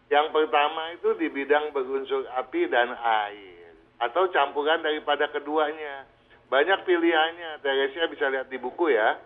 Yang 0.05 0.27
pertama 0.29 0.93
itu 0.93 1.17
di 1.17 1.27
bidang 1.33 1.73
berunsur 1.73 2.29
api 2.37 2.69
dan 2.69 2.93
air 2.93 3.73
atau 3.97 4.29
campuran 4.29 4.83
daripada 4.85 5.25
keduanya. 5.33 6.05
Banyak 6.45 6.85
pilihannya. 6.85 7.57
Teresia 7.65 8.05
bisa 8.05 8.29
lihat 8.29 8.47
di 8.53 8.61
buku 8.61 8.93
ya. 8.93 9.17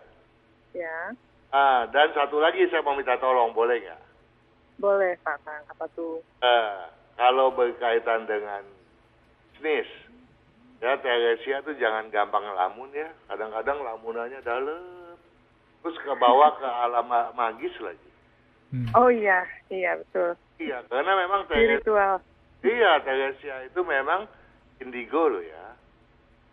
Ya. 0.72 1.12
Ah, 1.50 1.84
dan 1.90 2.14
satu 2.14 2.38
lagi 2.40 2.64
saya 2.70 2.80
mau 2.80 2.94
minta 2.94 3.18
tolong, 3.18 3.52
boleh 3.52 3.82
nggak? 3.82 4.02
Boleh 4.80 5.18
Pak 5.20 5.44
Kang, 5.44 5.62
apa 5.68 5.84
tuh? 5.92 6.24
Uh, 6.40 6.88
kalau 7.18 7.52
berkaitan 7.52 8.24
dengan 8.24 8.64
bisnis, 9.52 9.84
ya 10.80 10.96
Teresia 10.96 11.60
tuh 11.60 11.76
jangan 11.76 12.08
gampang 12.08 12.46
lamun 12.56 12.88
ya. 12.96 13.12
Kadang-kadang 13.28 13.84
lamunannya 13.84 14.40
dalam, 14.40 15.18
terus 15.84 15.96
ke 16.00 16.12
bawah 16.16 16.56
ke 16.56 16.64
alam 16.64 17.10
magis 17.36 17.74
lagi. 17.84 18.09
Hmm. 18.70 18.86
Oh 18.94 19.10
iya, 19.10 19.42
iya 19.66 19.98
betul. 19.98 20.38
Iya, 20.62 20.86
karena 20.86 21.12
memang 21.26 21.42
Teresia, 21.50 22.22
Iya, 22.62 22.92
Teresia 23.02 23.56
itu 23.66 23.80
memang 23.82 24.30
indigo 24.78 25.26
loh 25.26 25.42
ya. 25.42 25.66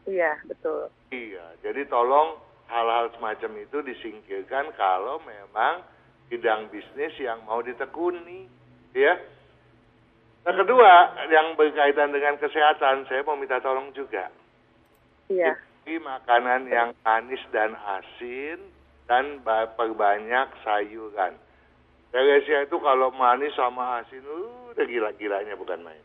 Iya, 0.10 0.34
betul. 0.50 0.90
Iya, 1.14 1.46
jadi 1.62 1.86
tolong 1.86 2.42
hal-hal 2.72 3.14
semacam 3.16 3.52
itu 3.62 3.78
disingkirkan 3.86 4.74
kalau 4.74 5.22
memang 5.24 5.86
bidang 6.32 6.74
bisnis 6.74 7.14
yang 7.22 7.44
mau 7.46 7.62
ditekuni, 7.62 8.50
ya. 8.98 9.14
Yang 10.48 10.58
kedua, 10.64 10.92
yang 11.28 11.60
berkaitan 11.60 12.16
dengan 12.16 12.40
kesehatan, 12.40 13.06
saya 13.12 13.22
mau 13.28 13.36
minta 13.36 13.60
tolong 13.60 13.92
juga. 13.92 14.32
Iya. 15.28 15.60
Ini 15.88 16.00
makanan 16.04 16.68
yang 16.72 16.96
manis 17.04 17.44
dan 17.52 17.76
asin 17.76 18.60
dan 19.08 19.44
perbanyak 19.76 20.48
sayuran. 20.64 21.36
Teresia 22.18 22.66
itu 22.66 22.82
kalau 22.82 23.14
manis 23.14 23.54
sama 23.54 24.02
asin, 24.02 24.26
uh, 24.26 24.74
udah 24.74 24.86
gila-gilanya 24.90 25.54
bukan 25.54 25.86
main. 25.86 26.02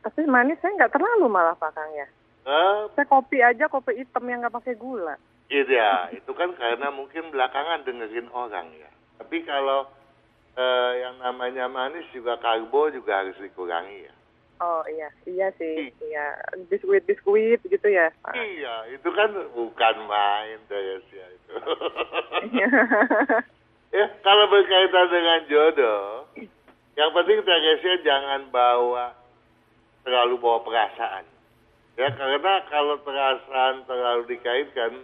Tapi 0.00 0.24
manis 0.24 0.56
saya 0.64 0.72
nggak 0.80 0.96
terlalu 0.96 1.28
malah 1.28 1.52
Pak 1.60 1.76
Kang 1.76 1.92
ya. 1.92 2.08
Uh, 2.48 2.88
saya 2.96 3.04
kopi 3.04 3.44
aja, 3.44 3.68
kopi 3.68 4.00
hitam 4.00 4.24
yang 4.24 4.40
nggak 4.40 4.56
pakai 4.56 4.80
gula. 4.80 5.20
Iya, 5.52 6.08
itu 6.16 6.32
kan 6.32 6.56
karena 6.56 6.88
mungkin 6.88 7.28
belakangan 7.28 7.84
dengerin 7.84 8.32
orang 8.32 8.72
ya. 8.80 8.88
Tapi 9.20 9.44
kalau 9.44 9.84
eh, 10.56 10.92
yang 11.04 11.20
namanya 11.20 11.68
manis 11.68 12.08
juga 12.12 12.40
karbo 12.40 12.88
juga 12.88 13.24
harus 13.24 13.36
dikurangi 13.40 14.08
ya. 14.08 14.14
Oh 14.64 14.84
iya, 14.88 15.08
iya 15.28 15.48
sih, 15.60 15.92
iya. 16.00 16.36
Biskuit-biskuit 16.72 17.60
gitu 17.64 17.88
ya. 17.92 18.08
Pak. 18.24 18.36
Iya, 18.36 18.88
itu 18.92 19.08
kan 19.12 19.36
bukan 19.52 19.96
main 20.08 20.60
Teresia 20.68 21.26
itu. 21.28 21.52
ya, 23.94 24.06
kalau 24.24 24.44
berkaitan 24.50 25.06
dengan 25.12 25.40
jodoh, 25.48 26.28
yang 26.98 27.10
penting 27.14 27.38
Teresia 27.46 27.94
jangan 28.02 28.50
bawa 28.50 29.14
terlalu 30.02 30.34
bawa 30.40 30.64
perasaan. 30.66 31.24
Ya, 31.98 32.14
karena 32.14 32.62
kalau 32.70 32.98
perasaan 33.02 33.86
terlalu 33.86 34.22
dikaitkan, 34.38 35.02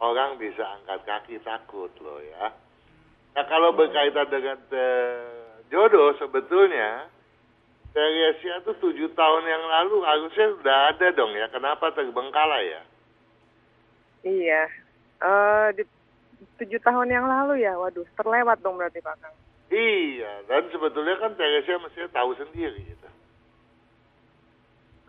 orang 0.00 0.36
bisa 0.36 0.62
angkat 0.80 1.00
kaki 1.08 1.36
takut 1.42 1.90
loh 2.04 2.20
ya. 2.20 2.52
Nah 3.36 3.44
kalau 3.48 3.76
berkaitan 3.76 4.28
dengan 4.32 4.58
jodoh 5.68 6.16
sebetulnya 6.16 7.08
Teresia 7.96 8.60
itu 8.60 8.72
tujuh 8.76 9.08
tahun 9.16 9.44
yang 9.48 9.64
lalu 9.72 10.04
harusnya 10.04 10.52
sudah 10.52 10.76
ada 10.92 11.06
dong 11.16 11.32
ya. 11.32 11.48
Kenapa 11.48 11.88
terbengkalai 11.96 12.64
ya? 12.68 12.82
Iya. 14.20 14.62
Uh, 15.16 15.72
di 15.72 15.84
tujuh 16.60 16.80
tahun 16.80 17.08
yang 17.10 17.26
lalu 17.26 17.64
ya. 17.64 17.76
Waduh, 17.76 18.06
terlewat 18.16 18.60
dong 18.60 18.76
berarti 18.76 19.00
Pak 19.00 19.16
Kang. 19.20 19.36
Iya, 19.66 20.46
dan 20.46 20.70
sebetulnya 20.70 21.18
kan 21.18 21.34
Teresia 21.34 21.82
mestinya 21.82 22.08
tahu 22.14 22.30
sendiri 22.38 22.86
gitu. 22.86 23.08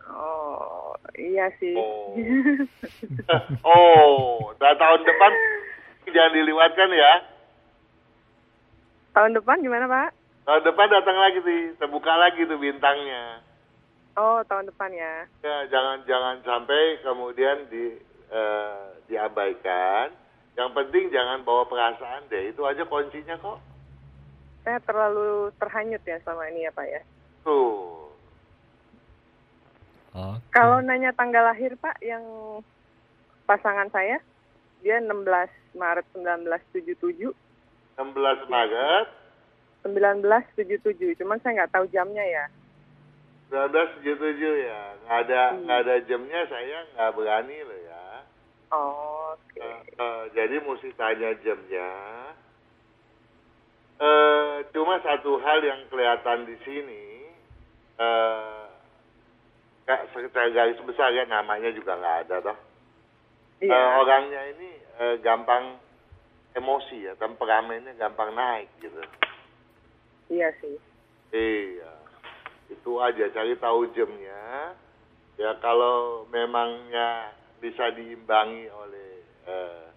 Oh, 0.08 0.96
iya 1.14 1.52
sih. 1.62 1.76
Oh, 1.78 2.16
oh 3.76 4.56
dan 4.58 4.74
tahun 4.80 5.02
depan 5.04 5.32
jangan 6.10 6.34
diliwatkan 6.34 6.90
ya. 6.96 7.14
Tahun 9.14 9.32
depan 9.36 9.62
gimana 9.62 9.86
Pak? 9.86 10.10
Tahun 10.48 10.64
depan 10.64 10.88
datang 10.90 11.18
lagi 11.20 11.40
sih, 11.44 11.76
terbuka 11.76 12.14
lagi 12.16 12.48
tuh 12.48 12.58
bintangnya. 12.58 13.44
Oh, 14.18 14.42
tahun 14.50 14.74
depan 14.74 14.90
ya. 14.96 15.30
Ya, 15.46 15.58
jangan 15.70 16.02
jangan 16.10 16.42
sampai 16.42 16.98
kemudian 17.06 17.70
di 17.70 18.02
uh, 18.34 18.96
diabaikan. 19.06 20.10
Yang 20.58 20.70
penting 20.74 21.14
jangan 21.14 21.46
bawa 21.46 21.70
perasaan 21.70 22.26
deh, 22.34 22.50
itu 22.50 22.66
aja 22.66 22.82
kuncinya 22.90 23.38
kok. 23.38 23.62
Saya 24.66 24.82
terlalu 24.82 25.54
terhanyut 25.62 26.02
ya 26.02 26.18
sama 26.26 26.50
ini 26.50 26.66
ya 26.66 26.72
Pak 26.74 26.88
ya. 26.90 27.02
Tuh. 27.46 28.10
Okay. 30.18 30.38
Kalau 30.50 30.82
nanya 30.82 31.14
tanggal 31.14 31.46
lahir 31.46 31.78
Pak, 31.78 32.02
yang 32.02 32.26
pasangan 33.46 33.86
saya, 33.94 34.18
dia 34.82 34.98
16 34.98 35.14
Maret 35.78 36.08
1977. 36.18 37.32
16 38.02 38.50
Maret? 38.50 39.08
1977, 39.86 41.22
cuman 41.22 41.38
saya 41.40 41.64
nggak 41.64 41.74
tahu 41.78 41.86
jamnya 41.94 42.26
ya. 42.26 42.46
1977 43.48 44.68
ya, 44.68 44.82
nggak 45.06 45.18
ada 45.24 45.42
hmm. 45.54 45.60
nggak 45.64 45.80
ada 45.86 45.96
jamnya 46.04 46.42
saya 46.52 46.78
nggak 46.92 47.12
berani 47.16 47.58
loh 47.64 47.80
ya. 47.88 48.04
Oh, 48.76 49.17
Oke. 49.38 49.60
Okay. 49.60 49.66
Uh, 49.66 49.82
uh, 50.02 50.22
jadi 50.34 50.56
mesti 50.62 50.90
tanya 50.98 51.30
jamnya. 51.46 51.92
Uh, 53.98 54.62
cuma 54.74 55.02
satu 55.02 55.42
hal 55.42 55.60
yang 55.66 55.82
kelihatan 55.90 56.46
di 56.46 56.56
sini. 56.66 57.04
Uh, 57.98 58.70
secara 59.88 60.52
garis 60.52 60.78
besar 60.84 61.16
ya 61.16 61.24
namanya 61.26 61.72
juga 61.72 61.96
nggak 61.98 62.18
ada 62.28 62.36
toh. 62.52 62.58
Iya. 63.64 63.74
Uh, 63.74 63.90
orangnya 64.04 64.42
ini 64.54 64.70
uh, 65.02 65.16
gampang 65.24 65.82
emosi 66.54 67.08
ya, 67.10 67.14
temperamennya 67.18 67.98
gampang 67.98 68.36
naik 68.36 68.70
gitu. 68.84 69.02
Iya 70.28 70.52
sih. 70.60 70.76
Iya, 71.32 71.94
itu 72.72 72.92
aja 73.00 73.26
cari 73.32 73.56
tahu 73.58 73.90
jamnya. 73.96 74.76
Ya 75.38 75.54
kalau 75.62 76.26
memangnya 76.34 77.32
bisa 77.62 77.94
diimbangi 77.94 78.68
oleh 78.74 79.17
uh, 79.48 79.88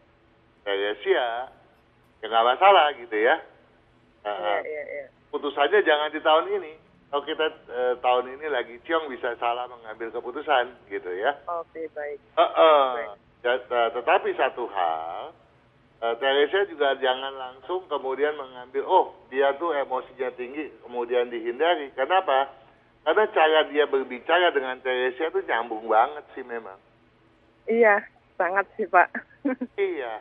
Teresia, 0.65 1.51
ya 2.23 2.27
nggak 2.27 2.47
masalah 2.57 2.95
gitu 2.97 3.17
ya. 3.19 3.37
Uh, 4.25 4.35
iya, 4.35 4.59
iya, 4.65 4.83
iya. 4.87 5.07
Putusannya 5.35 5.83
jangan 5.85 6.11
di 6.15 6.21
tahun 6.23 6.47
ini 6.59 6.73
kalau 7.11 7.27
kita 7.27 7.47
e, 7.67 7.83
tahun 7.99 8.39
ini 8.39 8.47
lagi 8.47 8.79
ciong 8.87 9.11
bisa 9.11 9.35
salah 9.43 9.67
mengambil 9.67 10.15
keputusan 10.15 10.71
gitu 10.87 11.11
ya. 11.19 11.35
Oke 11.51 11.83
okay, 11.83 11.87
baik. 11.91 12.19
Uh, 12.39 12.43
uh, 12.47 12.83
baik. 12.95 13.19
Ya, 13.43 13.55
tetapi 13.91 14.31
satu 14.39 14.71
hal, 14.71 15.35
uh, 16.07 16.15
Teresia 16.23 16.71
juga 16.71 16.95
jangan 17.03 17.35
langsung 17.35 17.83
kemudian 17.91 18.39
mengambil 18.39 18.87
oh 18.87 19.07
dia 19.27 19.51
tuh 19.59 19.75
emosinya 19.75 20.31
tinggi 20.39 20.71
kemudian 20.87 21.35
dihindari. 21.35 21.91
Kenapa? 21.99 22.55
Karena 23.03 23.27
cara 23.35 23.61
dia 23.67 23.91
berbicara 23.91 24.55
dengan 24.55 24.79
Teresia 24.79 25.35
tuh 25.35 25.43
nyambung 25.43 25.91
banget 25.91 26.23
sih 26.39 26.47
memang. 26.47 26.79
Iya, 27.67 28.07
sangat 28.41 28.65
sih 28.81 28.89
Pak. 28.89 29.13
iya. 29.77 30.17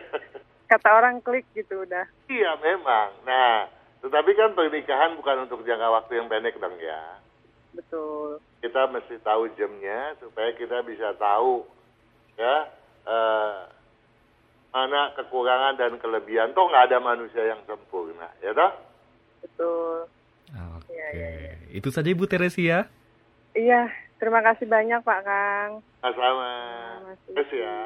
Kata 0.72 0.88
orang 0.96 1.20
klik 1.20 1.44
gitu 1.52 1.84
udah. 1.84 2.08
Iya 2.32 2.56
memang. 2.64 3.12
Nah 3.28 3.68
tetapi 4.00 4.32
kan 4.32 4.56
pernikahan 4.56 5.12
bukan 5.20 5.44
untuk 5.44 5.68
jangka 5.68 5.88
waktu 5.92 6.12
yang 6.16 6.32
pendek 6.32 6.56
dong 6.56 6.74
ya. 6.80 7.20
Betul. 7.76 8.40
Kita 8.64 8.88
mesti 8.88 9.20
tahu 9.20 9.52
jamnya 9.60 10.16
supaya 10.16 10.56
kita 10.56 10.80
bisa 10.88 11.12
tahu 11.20 11.68
ya 12.40 12.72
eh, 13.04 13.60
mana 14.72 15.12
kekurangan 15.14 15.76
dan 15.76 16.00
kelebihan. 16.00 16.56
Toh 16.56 16.66
nggak 16.66 16.88
ada 16.88 16.98
manusia 16.98 17.44
yang 17.44 17.60
sempurna, 17.68 18.32
ya 18.40 18.56
toh? 18.56 18.72
Betul. 19.44 20.08
Oke. 20.52 20.88
Okay. 20.88 20.96
Ya, 20.96 21.08
ya, 21.12 21.30
ya. 21.52 21.54
Itu 21.72 21.92
saja 21.92 22.08
Ibu 22.08 22.24
Teresia. 22.24 22.88
Iya, 23.52 23.92
terima 24.22 24.38
kasih 24.38 24.70
banyak 24.70 25.02
Pak 25.02 25.20
Kang. 25.26 25.70
Sama-sama. 25.98 26.50
Terus 27.26 27.50
ya. 27.50 27.78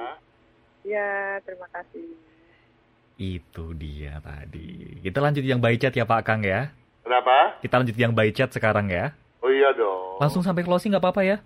Iya, 0.84 1.41
terima 1.49 1.64
kasih. 1.72 2.12
Itu 3.16 3.72
dia 3.72 4.20
tadi. 4.20 5.01
Kita 5.01 5.24
lanjut 5.24 5.41
yang 5.41 5.64
by 5.64 5.80
chat 5.80 5.97
ya 5.97 6.05
Pak 6.05 6.28
Kang 6.28 6.45
ya. 6.45 6.68
Kenapa? 7.01 7.57
Kita 7.64 7.80
lanjut 7.80 7.97
yang 7.97 8.12
by 8.12 8.28
chat 8.37 8.53
sekarang 8.53 8.93
ya. 8.93 9.16
Oh 9.41 9.49
iya 9.49 9.72
dong. 9.72 10.20
Langsung 10.20 10.45
sampai 10.45 10.61
closing 10.61 10.93
nggak 10.93 11.01
apa-apa 11.01 11.24
ya? 11.24 11.37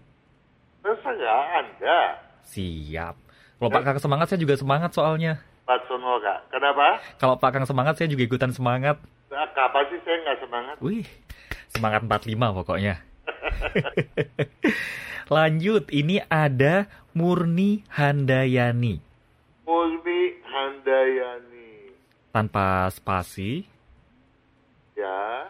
Saya 0.83 1.63
Anda. 1.63 2.19
Siap. 2.51 3.15
Kalau 3.63 3.71
Pak 3.71 3.83
Kang 3.87 3.99
semangat, 4.03 4.27
saya 4.27 4.43
juga 4.43 4.59
semangat 4.59 4.91
soalnya. 4.91 5.39
Pak 5.71 5.87
Sonoga. 5.87 6.43
Kenapa? 6.51 6.99
Kalau 7.23 7.39
Pak 7.39 7.51
Kang 7.55 7.67
semangat, 7.69 7.95
saya 7.95 8.11
juga 8.11 8.27
ikutan 8.27 8.51
semangat. 8.51 8.99
Nah, 9.31 9.47
kapan 9.55 9.87
sih 9.93 10.01
saya 10.03 10.17
nggak 10.27 10.39
semangat? 10.43 10.77
Wih, 10.83 11.07
Semangat 11.71 12.03
45 12.03 12.51
pokoknya. 12.51 12.99
Lanjut, 15.35 15.87
ini 15.95 16.19
ada 16.27 16.91
Murni 17.15 17.87
Handayani. 17.91 18.99
Murni 19.63 20.21
Handayani. 20.43 21.95
Tanpa 22.35 22.91
spasi. 22.91 23.67
Ya. 24.99 25.47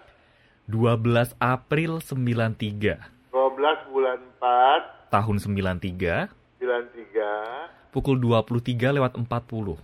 12 0.69 1.33
April 1.41 2.05
93. 2.05 3.01
12 3.33 3.93
bulan 3.93 4.19
4. 4.37 5.11
Tahun 5.11 5.37
93. 5.41 6.29
93. 6.61 7.91
Pukul 7.91 8.21
23 8.23 8.95
lewat 8.95 9.19
40. 9.19 9.81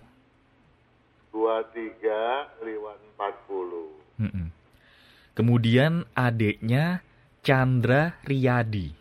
23 1.33 2.63
lewat 2.63 2.99
40. 3.17 4.21
Mm 4.21 4.29
-mm. 4.31 4.47
Kemudian 5.37 6.07
adiknya 6.17 7.05
Chandra 7.47 8.19
Riyadi. 8.27 8.91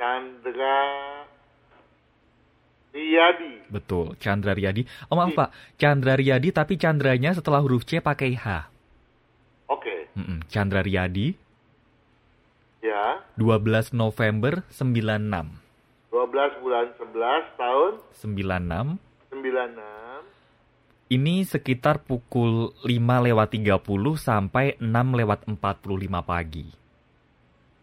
Chandra 0.00 0.76
Riyadi. 2.96 3.68
Betul, 3.68 4.16
Chandra 4.16 4.56
Riyadi. 4.56 4.88
Oh 5.12 5.20
maaf 5.20 5.36
Pak, 5.36 5.52
Chandra 5.76 6.16
Riyadi 6.16 6.48
tapi 6.48 6.80
Chandranya 6.80 7.36
setelah 7.36 7.60
huruf 7.60 7.84
C 7.84 8.00
pakai 8.00 8.40
H. 8.40 8.72
Oke. 9.68 10.08
Mm 10.16 10.24
-mm. 10.24 10.38
Chandra 10.48 10.80
Riyadi. 10.80 11.36
Ya. 12.80 13.20
12 13.36 13.92
November 13.92 14.64
96. 14.72 14.96
12 16.08 16.64
bulan 16.64 16.88
11 16.96 17.60
tahun 17.60 17.92
96. 18.16 18.96
96. 19.28 21.12
Ini 21.12 21.44
sekitar 21.44 22.00
pukul 22.00 22.72
5 22.80 23.28
lewat 23.28 23.52
30 23.52 23.76
sampai 24.16 24.80
6 24.80 24.88
lewat 25.20 25.44
45 25.44 26.24
pagi. 26.24 26.85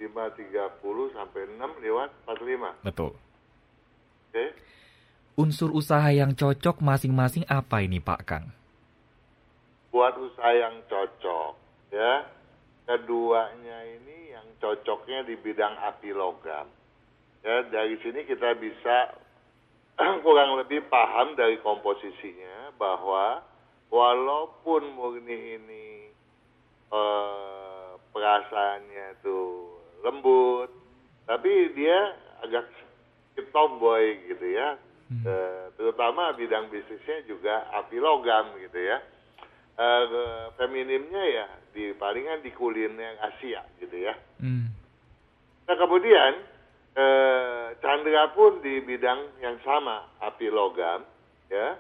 5.30 0.10 1.16
sampai 1.16 1.42
6 1.56 1.84
lewat 1.84 2.10
45. 2.28 2.88
Betul. 2.88 3.12
Oke. 4.30 4.46
Unsur 5.34 5.74
usaha 5.74 6.06
yang 6.14 6.38
cocok 6.38 6.84
masing-masing 6.84 7.48
apa 7.50 7.82
ini 7.82 7.98
Pak 7.98 8.22
Kang? 8.28 8.46
Buat 9.90 10.18
usaha 10.18 10.52
yang 10.54 10.82
cocok, 10.86 11.54
ya. 11.94 12.30
Keduanya 12.84 13.78
ini 13.98 14.34
yang 14.36 14.46
cocoknya 14.60 15.26
di 15.26 15.40
bidang 15.40 15.74
api 15.80 16.12
logam. 16.12 16.68
Ya, 17.42 17.66
dari 17.70 17.98
sini 18.02 18.26
kita 18.28 18.54
bisa 18.60 19.18
kurang 20.26 20.58
lebih 20.58 20.86
paham 20.90 21.38
dari 21.38 21.58
komposisinya 21.62 22.74
bahwa 22.78 23.42
walaupun 23.94 24.94
murni 24.98 25.62
ini 25.62 25.88
eh, 26.94 27.90
perasaannya 28.14 29.08
tuh 29.26 29.73
lembut, 30.04 30.70
tapi 31.26 31.72
dia 31.74 32.14
agak 32.44 32.68
sedikit 33.34 33.50
tomboy 33.56 34.20
gitu 34.28 34.48
ya. 34.52 34.78
Eh, 35.14 35.70
terutama 35.78 36.34
bidang 36.34 36.74
bisnisnya 36.74 37.22
juga 37.30 37.70
api 37.78 38.02
logam 38.02 38.58
gitu 38.60 38.82
ya. 38.82 38.98
Eh, 39.74 40.06
feminimnya 40.58 41.24
ya 41.26 41.48
di 41.74 41.94
palingan 41.98 42.46
di 42.46 42.54
kuliner 42.54 43.18
Asia 43.22 43.66
gitu 43.82 43.94
ya. 43.94 44.14
Hmm. 44.42 44.70
Nah 45.66 45.76
kemudian 45.78 46.34
eh, 46.94 47.66
Chandra 47.82 48.30
pun 48.34 48.62
di 48.62 48.82
bidang 48.86 49.38
yang 49.42 49.58
sama 49.66 50.06
api 50.22 50.50
logam 50.54 51.06
ya 51.50 51.78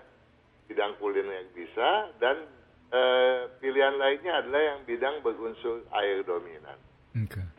bidang 0.65 0.97
kuliner 0.97 1.45
yang 1.45 1.49
bisa 1.53 2.09
dan 2.17 2.49
eh, 2.89 3.49
pilihan 3.61 3.97
lainnya 3.97 4.41
adalah 4.41 4.61
yang 4.73 4.79
bidang 4.89 5.21
berunsur 5.21 5.85
air 5.93 6.25
dominan. 6.25 6.77
Oke. 7.13 7.52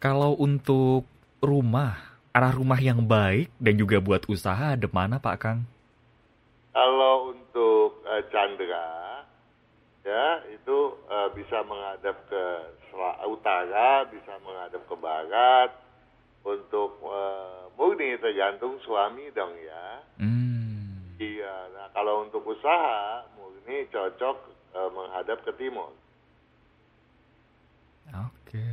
Kalau 0.00 0.32
untuk 0.40 1.04
rumah, 1.44 2.16
arah 2.32 2.56
rumah 2.56 2.80
yang 2.80 3.04
baik 3.04 3.52
dan 3.60 3.76
juga 3.76 4.00
buat 4.00 4.24
usaha 4.32 4.72
ada 4.72 4.88
mana 4.88 5.20
Pak 5.20 5.36
Kang? 5.36 5.60
Kalau 6.72 7.36
untuk 7.36 8.00
eh, 8.08 8.24
Chandra 8.32 9.28
ya 10.00 10.40
itu 10.48 10.96
eh, 11.04 11.28
bisa 11.36 11.60
menghadap 11.68 12.16
ke 12.32 12.44
utara, 13.28 14.08
bisa 14.08 14.40
menghadap 14.40 14.80
ke 14.88 14.96
barat. 14.96 15.70
Untuk 16.48 16.96
eh, 17.04 17.68
murni 17.76 18.16
tergantung 18.16 18.80
suami 18.80 19.28
dong 19.36 19.52
ya. 19.60 20.00
Hmm. 20.16 21.12
Iya, 21.20 21.76
nah 21.76 21.92
kalau 21.92 22.24
untuk 22.24 22.40
usaha 22.48 23.28
murni 23.36 23.84
cocok 23.92 24.36
eh, 24.80 24.90
menghadap 24.96 25.44
ke 25.44 25.52
timur. 25.60 25.92
Oke. 28.16 28.69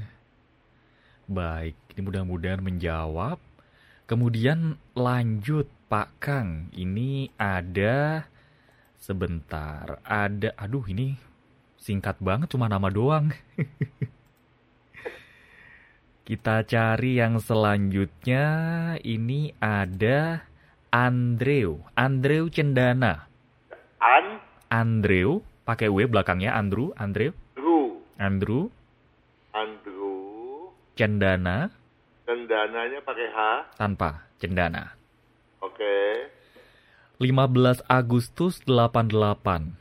Baik, 1.27 1.75
ini 1.91 2.07
mudah-mudahan 2.07 2.63
menjawab. 2.63 3.35
Kemudian 4.07 4.79
lanjut 4.95 5.67
Pak 5.91 6.23
Kang. 6.23 6.71
Ini 6.71 7.35
ada 7.35 8.23
sebentar. 8.95 9.99
Ada 10.07 10.55
aduh 10.55 10.87
ini 10.87 11.19
singkat 11.75 12.15
banget 12.23 12.55
cuma 12.55 12.71
nama 12.71 12.87
doang. 12.87 13.35
Kita 16.31 16.63
cari 16.63 17.19
yang 17.19 17.43
selanjutnya. 17.43 18.45
Ini 19.03 19.51
ada 19.59 20.47
Andreu, 20.95 21.83
Andreu 21.91 22.47
Cendana. 22.47 23.27
Andrew, 23.99 24.39
Andreu 24.71 25.31
pakai 25.67 25.91
W 25.91 26.07
belakangnya 26.07 26.55
Andrew, 26.55 26.95
Andreu, 26.95 27.35
Andrew 27.59 27.99
Andrew, 28.17 28.73
Cendana 30.97 31.69
dan 32.25 32.49
dananya 32.49 32.97
pakai 33.05 33.29
H. 33.29 33.39
tanpa 33.77 34.25
Cendana. 34.41 34.97
Oke, 35.61 36.25
15 37.21 37.85
Agustus 37.85 38.65
88 38.65 39.77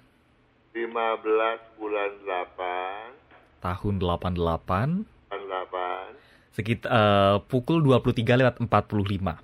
15 0.77 1.81
bulan 1.81 2.11
8, 2.21 3.65
tahun 3.65 3.95
88 3.97 5.09
8, 5.33 6.53
sekitar 6.53 6.93
eh, 6.93 7.37
pukul 7.49 7.81
23 7.81 8.37
lewat 8.37 8.61
45. 8.61 9.41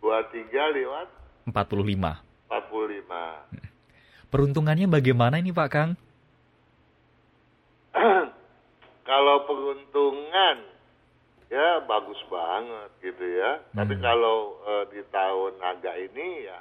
23 0.00 0.76
lewat 0.80 1.08
45. 1.52 2.24
45. 2.48 4.32
Peruntungannya 4.32 4.88
bagaimana 4.88 5.36
ini 5.36 5.52
Pak 5.52 5.68
Kang? 5.68 6.00
kalau 9.08 9.46
peruntungan 9.46 10.73
ya 11.52 11.80
bagus 11.84 12.18
banget 12.28 12.90
gitu 13.00 13.24
ya. 13.24 13.60
Tapi 13.74 13.94
Hmm. 13.96 14.02
kalau 14.02 14.38
eh, 14.64 14.84
di 14.94 15.00
tahun 15.10 15.52
naga 15.60 15.92
ini 15.96 16.48
ya 16.48 16.60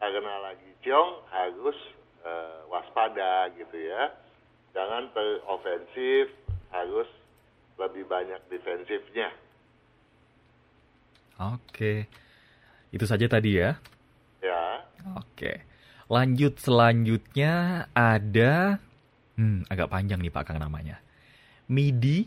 karena 0.00 0.34
lagi 0.40 0.70
ciong 0.82 1.10
harus 1.28 1.78
eh, 2.24 2.58
waspada 2.68 3.48
gitu 3.56 3.76
ya. 3.76 4.12
Jangan 4.70 5.10
terofensif, 5.10 6.30
harus 6.70 7.08
lebih 7.74 8.06
banyak 8.06 8.38
defensifnya. 8.46 9.34
Oke. 11.40 12.06
Itu 12.92 13.04
saja 13.08 13.26
tadi 13.26 13.58
ya. 13.58 13.80
Ya. 14.44 14.84
Oke. 15.16 15.64
Lanjut 16.10 16.58
selanjutnya 16.58 17.86
ada 17.94 18.78
hmm 19.38 19.64
agak 19.70 19.88
panjang 19.88 20.20
nih 20.20 20.32
Pak 20.32 20.44
Kang 20.52 20.58
namanya. 20.60 20.98
Midi 21.70 22.26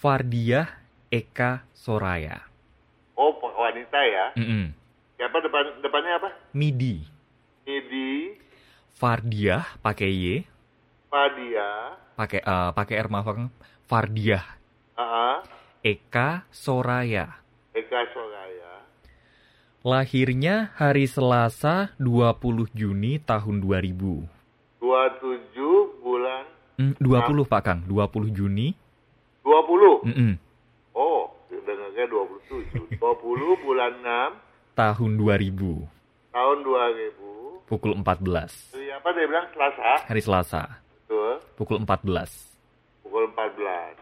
Fardiah 0.00 0.77
Eka 1.08 1.64
Soraya. 1.72 2.44
Oh, 3.16 3.32
wanita 3.40 3.98
ya. 4.04 4.26
Mm-mm. 4.36 4.76
Siapa 5.18 5.40
depan 5.42 5.82
depannya 5.82 6.20
apa? 6.22 6.30
Midi 6.54 7.02
Idi, 7.68 8.32
Fardiah 8.96 9.66
pakai 9.84 10.08
Y, 10.08 10.40
Padia, 11.12 12.00
pakai 12.16 12.40
eh, 12.40 12.70
pakai 12.72 12.94
R 12.96 13.08
maaf 13.12 13.28
Kang. 13.28 13.52
Fardiah 13.84 14.44
AA, 14.96 15.44
Eka 15.84 16.48
Soraya. 16.48 17.44
Eka 17.76 18.00
Soraya. 18.12 18.88
Lahirnya 19.84 20.72
hari 20.80 21.04
Selasa 21.04 21.92
20 22.00 22.72
Juni 22.72 23.20
tahun 23.20 23.60
2000. 23.60 24.24
27 24.80 26.04
bulan 26.04 26.44
Hmm, 26.78 26.94
20 27.02 27.42
Pak 27.42 27.62
Kang, 27.66 27.80
20 27.90 28.30
Juni. 28.30 28.78
20. 29.42 30.06
Mm-mm. 30.06 30.32
Oh, 30.38 30.47
dengarnya 31.98 32.06
27. 32.94 32.94
20 32.94 33.64
bulan 33.66 33.92
6 34.38 34.78
Tahun 34.78 35.10
2000, 35.18 35.82
tahun 36.30 36.58
2000. 36.62 37.66
pukul 37.66 37.92
14. 37.98 38.78
Hari 38.78 38.88
apa 38.94 39.08
dia 39.10 39.26
bilang 39.26 39.46
Selasa? 39.50 39.90
Hari 40.06 40.20
Selasa, 40.22 40.62
Betul. 41.02 41.42
pukul 41.58 41.82
14. 41.82 42.30
Pukul 43.02 43.26
14. 43.34 43.98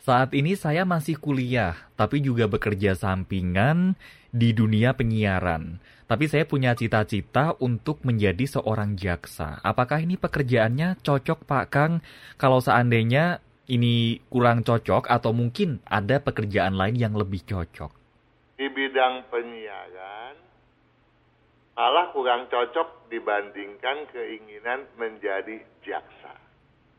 Saat 0.00 0.32
ini 0.32 0.56
saya 0.56 0.88
masih 0.88 1.20
kuliah, 1.20 1.76
tapi 2.00 2.24
juga 2.24 2.48
bekerja 2.48 2.96
sampingan 2.96 4.00
di 4.32 4.56
dunia 4.56 4.96
penyiaran. 4.96 5.76
Tapi 6.08 6.24
saya 6.26 6.48
punya 6.48 6.72
cita-cita 6.72 7.52
untuk 7.60 8.00
menjadi 8.02 8.48
seorang 8.48 8.96
jaksa. 8.96 9.60
Apakah 9.60 10.00
ini 10.00 10.16
pekerjaannya 10.16 11.04
cocok 11.04 11.44
Pak 11.44 11.66
Kang? 11.68 11.92
Kalau 12.40 12.64
seandainya 12.64 13.44
ini 13.68 14.22
kurang 14.32 14.64
cocok 14.64 15.10
atau 15.10 15.34
mungkin 15.34 15.82
ada 15.84 16.22
pekerjaan 16.22 16.78
lain 16.78 16.96
yang 16.96 17.12
lebih 17.12 17.44
cocok? 17.44 17.92
Di 18.56 18.68
bidang 18.68 19.28
penyiaran, 19.28 20.36
malah 21.76 22.12
kurang 22.12 22.48
cocok 22.48 23.08
dibandingkan 23.08 24.08
keinginan 24.12 24.84
menjadi 24.96 25.60
jaksa. 25.84 26.36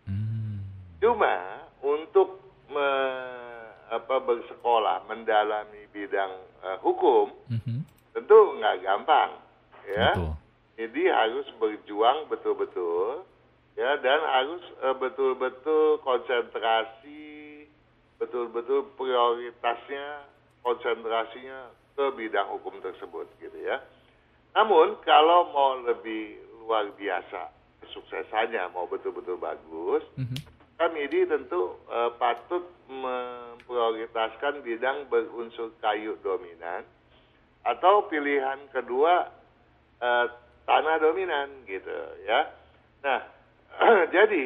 Hmm. 0.06 0.62
Cuma 0.98 1.66
untuk 1.82 2.42
me, 2.72 2.90
apa, 3.92 4.16
bersekolah, 4.24 5.06
mendalami 5.06 5.86
bidang 5.92 6.32
uh, 6.64 6.78
hukum, 6.80 7.30
mm-hmm. 7.52 7.80
tentu 8.16 8.40
nggak 8.58 8.80
gampang, 8.82 9.32
ya. 9.92 10.16
Betul. 10.16 10.34
Jadi 10.82 11.04
harus 11.14 11.46
berjuang 11.62 12.26
betul-betul, 12.32 13.28
ya, 13.82 13.98
dan 14.06 14.22
harus 14.22 14.62
uh, 14.86 14.94
betul-betul 14.94 15.98
konsentrasi, 16.06 17.66
betul-betul 18.22 18.94
prioritasnya, 18.94 20.30
konsentrasinya 20.62 21.74
ke 21.98 22.06
bidang 22.14 22.54
hukum 22.54 22.78
tersebut, 22.86 23.26
gitu 23.42 23.58
ya. 23.66 23.82
Namun 24.54 25.02
kalau 25.02 25.50
mau 25.50 25.82
lebih 25.82 26.38
luar 26.62 26.94
biasa 26.94 27.50
suksesannya, 27.90 28.70
mau 28.70 28.86
betul-betul 28.86 29.42
bagus, 29.42 30.06
mm-hmm 30.14 30.62
kami 30.82 31.06
tentu 31.30 31.78
uh, 31.94 32.10
patut 32.18 32.66
memprioritaskan 32.90 34.66
bidang 34.66 35.06
berunsur 35.14 35.70
kayu 35.78 36.18
dominan 36.26 36.82
atau 37.62 38.10
pilihan 38.10 38.58
kedua 38.74 39.30
uh, 40.02 40.26
tanah 40.66 40.98
dominan 40.98 41.54
gitu 41.70 41.94
ya. 42.26 42.50
Nah, 43.06 43.22
jadi 44.16 44.44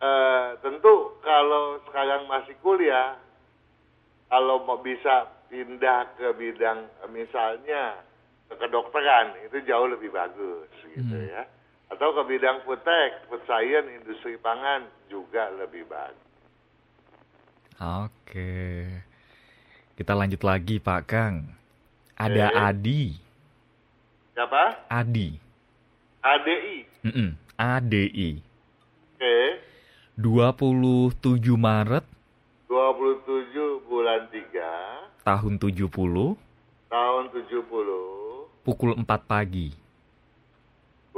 uh, 0.00 0.56
tentu 0.64 1.18
kalau 1.20 1.82
sekarang 1.88 2.28
masih 2.30 2.54
kuliah 2.64 3.18
kalau 4.28 4.64
mau 4.64 4.80
bisa 4.80 5.28
pindah 5.48 6.12
ke 6.20 6.28
bidang 6.36 6.88
misalnya 7.08 8.00
ke 8.48 8.54
kedokteran 8.56 9.36
itu 9.48 9.64
jauh 9.64 9.88
lebih 9.88 10.12
bagus 10.12 10.68
gitu 10.92 11.16
hmm. 11.16 11.32
ya 11.32 11.42
atau 11.88 12.12
ke 12.12 12.22
bidang 12.28 12.60
food 12.68 12.84
tech, 12.84 13.24
food 13.32 13.40
science, 13.48 13.88
industri 13.88 14.36
pangan 14.36 14.84
juga 15.08 15.48
lebih 15.56 15.88
bagus. 15.88 16.28
Oke. 17.80 18.84
Kita 19.96 20.12
lanjut 20.12 20.42
lagi 20.44 20.76
Pak 20.78 21.02
Kang. 21.08 21.48
Ada. 22.18 22.70
Adi. 22.70 23.14
Siapa? 24.36 24.90
Adi. 24.92 25.28
ADI. 26.18 26.76
Mm 27.06 27.12
-mm. 27.14 27.30
ADI. 27.58 28.38
Oke. 29.18 29.38
27 30.14 31.58
Maret 31.58 32.06
27 32.70 33.90
bulan 33.90 34.30
3 34.30 35.26
tahun 35.26 35.52
70 35.58 35.90
tahun 36.90 37.24
70 37.34 38.66
pukul 38.66 38.90
4 38.98 39.06
pagi 39.26 39.74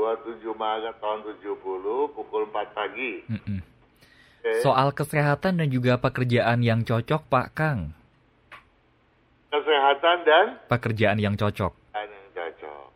27 0.01 0.49
Maret 0.57 0.97
tahun 0.97 1.21
70 1.29 2.17
pukul 2.17 2.43
4 2.49 2.73
pagi. 2.73 3.21
Mm 3.29 3.41
-mm. 3.41 3.61
Okay. 4.41 4.65
Soal 4.65 4.89
kesehatan 4.97 5.61
dan 5.61 5.69
juga 5.69 6.01
pekerjaan 6.01 6.65
yang 6.65 6.81
cocok, 6.81 7.29
Pak 7.29 7.49
Kang. 7.53 7.93
Kesehatan 9.53 10.25
dan? 10.25 10.47
Pekerjaan 10.65 11.21
yang 11.21 11.37
cocok. 11.37 11.77
Yang 11.93 12.29
cocok. 12.33 12.89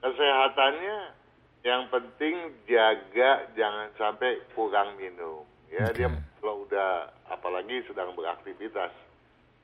Kesehatannya 0.00 1.17
yang 1.68 1.84
penting 1.92 2.56
jaga 2.64 3.44
jangan 3.52 3.92
sampai 4.00 4.40
kurang 4.56 4.96
minum. 4.96 5.44
Ya 5.68 5.92
okay. 5.92 6.00
dia 6.00 6.08
kalau 6.40 6.64
udah 6.64 7.12
apalagi 7.28 7.84
sedang 7.84 8.16
beraktivitas 8.16 8.88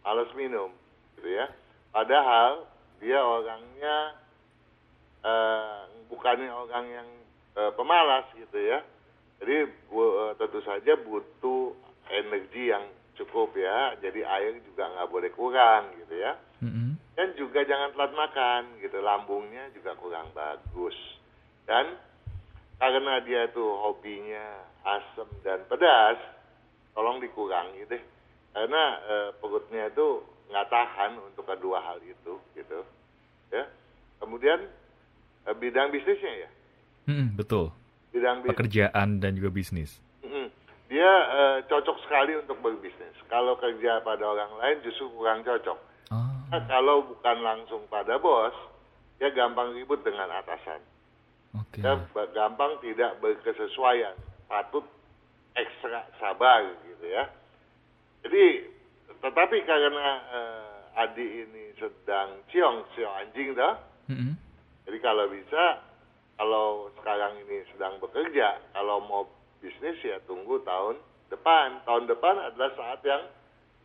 males 0.05 0.29
minum, 0.37 0.69
gitu 1.17 1.33
ya. 1.33 1.49
Padahal 1.89 2.69
dia 3.01 3.25
orangnya 3.25 3.97
uh, 5.25 5.89
bukannya 6.13 6.53
orang 6.53 6.87
yang 6.93 7.09
uh, 7.57 7.73
pemalas 7.73 8.29
gitu 8.37 8.59
ya. 8.61 8.85
Jadi 9.41 9.73
uh, 9.89 10.37
tentu 10.37 10.61
saja 10.61 11.01
butuh 11.01 11.73
energi 12.13 12.69
yang 12.69 12.85
cukup 13.17 13.57
ya. 13.57 13.97
Jadi 14.05 14.21
air 14.21 14.61
juga 14.61 14.93
nggak 14.93 15.09
boleh 15.09 15.31
kurang 15.33 15.89
gitu 16.05 16.21
ya. 16.21 16.37
Mm-hmm. 16.61 16.91
Dan 17.17 17.29
juga 17.41 17.65
jangan 17.65 17.97
telat 17.97 18.13
makan 18.13 18.63
gitu. 18.85 19.01
Lambungnya 19.01 19.73
juga 19.73 19.97
kurang 19.97 20.29
bagus. 20.37 21.24
Dan 21.65 21.97
karena 22.77 23.21
dia 23.25 23.49
tuh 23.53 23.81
hobinya 23.81 24.61
asam 24.85 25.29
dan 25.41 25.65
pedas, 25.65 26.21
tolong 26.93 27.19
dikurangi 27.21 27.89
deh. 27.89 28.03
Karena 28.55 28.83
uh, 29.03 29.31
perutnya 29.41 29.89
itu 29.91 30.23
nggak 30.53 30.69
tahan 30.69 31.19
untuk 31.19 31.49
kedua 31.49 31.81
hal 31.81 31.99
itu 32.05 32.39
gitu. 32.55 32.81
Ya. 33.51 33.65
Kemudian 34.21 34.69
uh, 35.49 35.57
bidang 35.57 35.91
bisnisnya 35.91 36.47
ya. 36.47 36.51
Hmm, 37.09 37.35
betul. 37.35 37.73
Bidang 38.13 38.45
bisnis. 38.45 38.53
Pekerjaan 38.55 39.09
dan 39.19 39.35
juga 39.35 39.51
bisnis. 39.51 39.91
Hmm, 40.23 40.49
dia 40.87 41.11
uh, 41.33 41.59
cocok 41.67 41.97
sekali 42.07 42.39
untuk 42.39 42.61
berbisnis. 42.63 43.17
Kalau 43.27 43.59
kerja 43.59 44.05
pada 44.05 44.23
orang 44.23 44.53
lain 44.61 44.77
justru 44.87 45.11
kurang 45.17 45.43
cocok. 45.43 45.79
Oh. 46.13 46.31
Nah, 46.53 46.63
kalau 46.71 47.03
bukan 47.11 47.43
langsung 47.43 47.83
pada 47.91 48.21
bos, 48.21 48.55
dia 49.19 49.33
gampang 49.35 49.75
ribut 49.75 50.05
dengan 50.07 50.31
atasan. 50.31 50.79
Okay. 51.55 51.87
Dia 51.87 51.95
gampang 52.35 52.83
tidak 52.83 53.23
berkesesuaian. 53.23 54.19
Patut 54.51 54.83
ekstra 55.55 56.11
sabar 56.19 56.67
gitu 56.83 57.07
ya. 57.07 57.31
Jadi, 58.27 58.67
tetapi 59.23 59.63
karena 59.63 60.09
uh, 60.35 61.03
Adi 61.07 61.47
ini 61.47 61.75
sedang 61.79 62.43
ciong, 62.51 62.87
ciong 62.99 63.15
anjing 63.23 63.55
dah. 63.55 63.79
Mm 64.11 64.17
-hmm 64.19 64.35
jadi 64.85 64.99
kalau 65.01 65.27
bisa, 65.33 65.81
kalau 66.37 66.93
sekarang 67.01 67.41
ini 67.45 67.65
sedang 67.73 67.97
bekerja, 67.99 68.61
kalau 68.77 69.01
mau 69.09 69.25
bisnis 69.65 69.97
ya 70.05 70.21
tunggu 70.29 70.61
tahun 70.63 71.01
depan. 71.33 71.81
Tahun 71.89 72.05
depan 72.05 72.37
adalah 72.53 72.71
saat 72.77 73.01
yang 73.03 73.25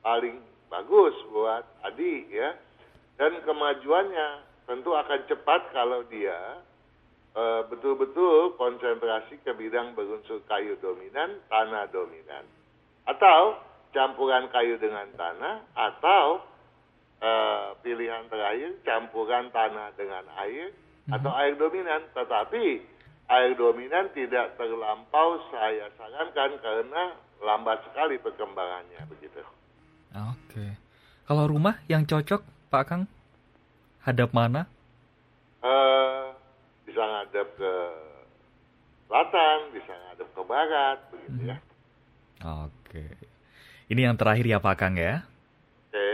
paling 0.03 0.43
bagus 0.67 1.15
buat 1.31 1.63
Adi 1.87 2.27
ya. 2.29 2.55
Dan 3.15 3.39
kemajuannya 3.43 4.27
tentu 4.67 4.95
akan 4.95 5.21
cepat 5.27 5.71
kalau 5.75 6.03
dia 6.07 6.59
uh, 7.35 7.61
betul-betul 7.67 8.55
konsentrasi 8.55 9.41
ke 9.41 9.51
bidang 9.53 9.93
berunsur 9.93 10.41
kayu 10.49 10.77
dominan, 10.79 11.41
tanah 11.49 11.89
dominan. 11.93 12.45
Atau 13.05 13.57
campuran 13.93 14.49
kayu 14.53 14.77
dengan 14.77 15.09
tanah, 15.17 15.65
atau 15.73 16.45
uh, 17.21 17.73
pilihan 17.81 18.29
terakhir 18.29 18.77
campuran 18.85 19.49
tanah 19.49 19.93
dengan 19.97 20.25
air, 20.45 20.73
atau 21.09 21.33
air 21.41 21.57
dominan, 21.57 22.05
tetapi 22.13 22.85
air 23.29 23.51
dominan 23.57 24.13
tidak 24.13 24.53
terlampau 24.57 25.41
saya 25.49 25.89
sarankan 25.97 26.51
karena 26.61 27.03
lambat 27.41 27.81
sekali 27.89 28.21
perkembangannya 28.21 29.05
begitu. 29.09 29.41
Oke. 30.13 30.77
Kalau 31.29 31.45
rumah 31.45 31.77
yang 31.85 32.09
cocok, 32.09 32.41
Pak 32.73 32.83
Kang, 32.89 33.03
hadap 34.01 34.33
mana? 34.33 34.65
Uh, 35.61 36.28
bisa 36.89 37.05
ngadep 37.05 37.47
ke 37.53 37.73
selatan, 39.05 39.57
bisa 39.77 39.93
ngadep 39.93 40.29
ke 40.33 40.41
barat, 40.49 40.97
begitu 41.13 41.53
ya. 41.53 41.57
Hmm. 42.41 42.65
Oke. 42.65 43.05
Ini 43.93 44.09
yang 44.09 44.17
terakhir 44.17 44.45
ya 44.49 44.57
Pak 44.57 44.75
Kang 44.81 44.97
ya. 44.97 45.21
Oke. 45.89 46.09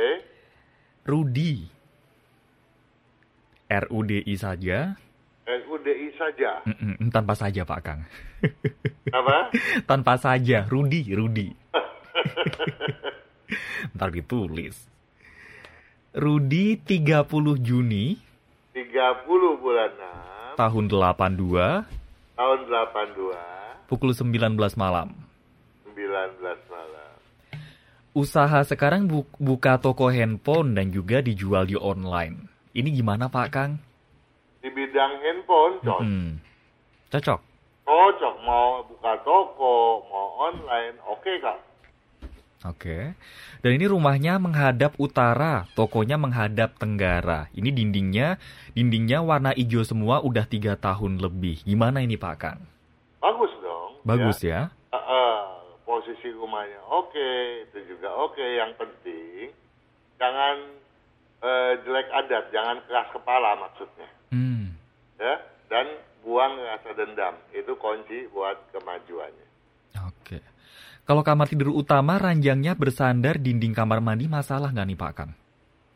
Rudi 1.07 1.75
RUDI 3.65 4.35
saja. 4.37 4.93
RUDI 5.45 6.07
saja. 6.19 6.61
Mm 6.67 6.75
-mm, 6.75 7.07
tanpa 7.09 7.33
saja 7.33 7.65
Pak 7.65 7.81
Kang. 7.81 8.01
Apa? 9.17 9.49
tanpa 9.89 10.19
saja, 10.19 10.67
Rudi, 10.69 11.09
Rudi. 11.15 11.49
Ntar 13.95 14.11
ditulis. 14.11 14.75
Rudi 16.15 16.79
30 16.79 17.27
Juni 17.59 18.15
30 18.71 19.59
bulan 19.59 19.91
6 19.91 20.34
Tahun 20.55 20.85
82 20.87 21.85
Tahun 22.35 22.59
82 22.67 23.91
Pukul 23.91 24.11
19 24.15 24.55
malam 24.79 25.07
19 25.87 26.41
malam 26.71 27.11
Usaha 28.15 28.59
sekarang 28.63 29.07
buka 29.39 29.77
toko 29.77 30.07
handphone 30.07 30.75
dan 30.75 30.91
juga 30.91 31.19
dijual 31.19 31.67
di 31.67 31.75
online 31.75 32.55
ini 32.75 32.91
gimana 32.91 33.31
Pak 33.31 33.47
Kang? 33.55 33.79
Di 34.59 34.67
bidang 34.67 35.15
handphone 35.23 35.79
cocok. 35.79 35.99
Hmm. 36.03 36.43
Cocok. 37.07 37.39
Cocok 37.87 38.35
mau 38.43 38.83
buka 38.83 39.13
toko, 39.23 40.03
mau 40.11 40.51
online, 40.51 40.99
oke 41.07 41.23
okay, 41.23 41.39
Kak. 41.39 41.55
Oke. 42.65 43.13
Dan 43.61 43.71
ini 43.77 43.85
rumahnya 43.85 44.41
menghadap 44.41 44.97
utara, 44.97 45.69
tokonya 45.77 46.17
menghadap 46.17 46.77
tenggara. 46.81 47.49
Ini 47.53 47.69
dindingnya, 47.69 48.41
dindingnya 48.73 49.21
warna 49.21 49.53
hijau 49.53 49.85
semua 49.85 50.21
udah 50.25 50.49
tiga 50.49 50.73
tahun 50.73 51.21
lebih. 51.21 51.61
Gimana 51.61 52.01
ini 52.01 52.17
Pak 52.17 52.35
Kang? 52.41 52.59
Bagus 53.21 53.53
dong. 53.61 54.01
Bagus 54.01 54.41
ya? 54.41 54.73
ya? 54.73 54.93
Uh, 54.93 54.97
uh, 54.97 55.37
posisi 55.85 56.33
rumahnya 56.33 56.81
oke, 56.89 57.29
itu 57.69 57.79
juga 57.95 58.09
oke. 58.13 58.41
Yang 58.41 58.71
penting 58.81 59.53
jangan 60.17 60.55
uh, 61.45 61.71
jelek 61.85 62.09
adat, 62.09 62.45
jangan 62.49 62.77
keras 62.89 63.07
kepala 63.13 63.49
maksudnya. 63.61 64.09
Hmm. 64.33 64.73
Ya, 65.21 65.41
dan 65.69 65.85
buang 66.25 66.57
rasa 66.57 66.97
dendam. 66.97 67.37
Itu 67.53 67.77
kunci 67.77 68.25
buat 68.33 68.57
kemajuannya. 68.73 69.54
Kalau 71.05 71.21
kamar 71.21 71.45
tidur 71.45 71.69
utama 71.69 72.17
ranjangnya 72.17 72.73
bersandar 72.73 73.37
dinding 73.37 73.77
kamar 73.77 74.01
mandi 74.01 74.25
masalah 74.25 74.73
nggak 74.73 74.87
nih 74.89 74.97
Pak 74.97 75.11
Kang? 75.13 75.31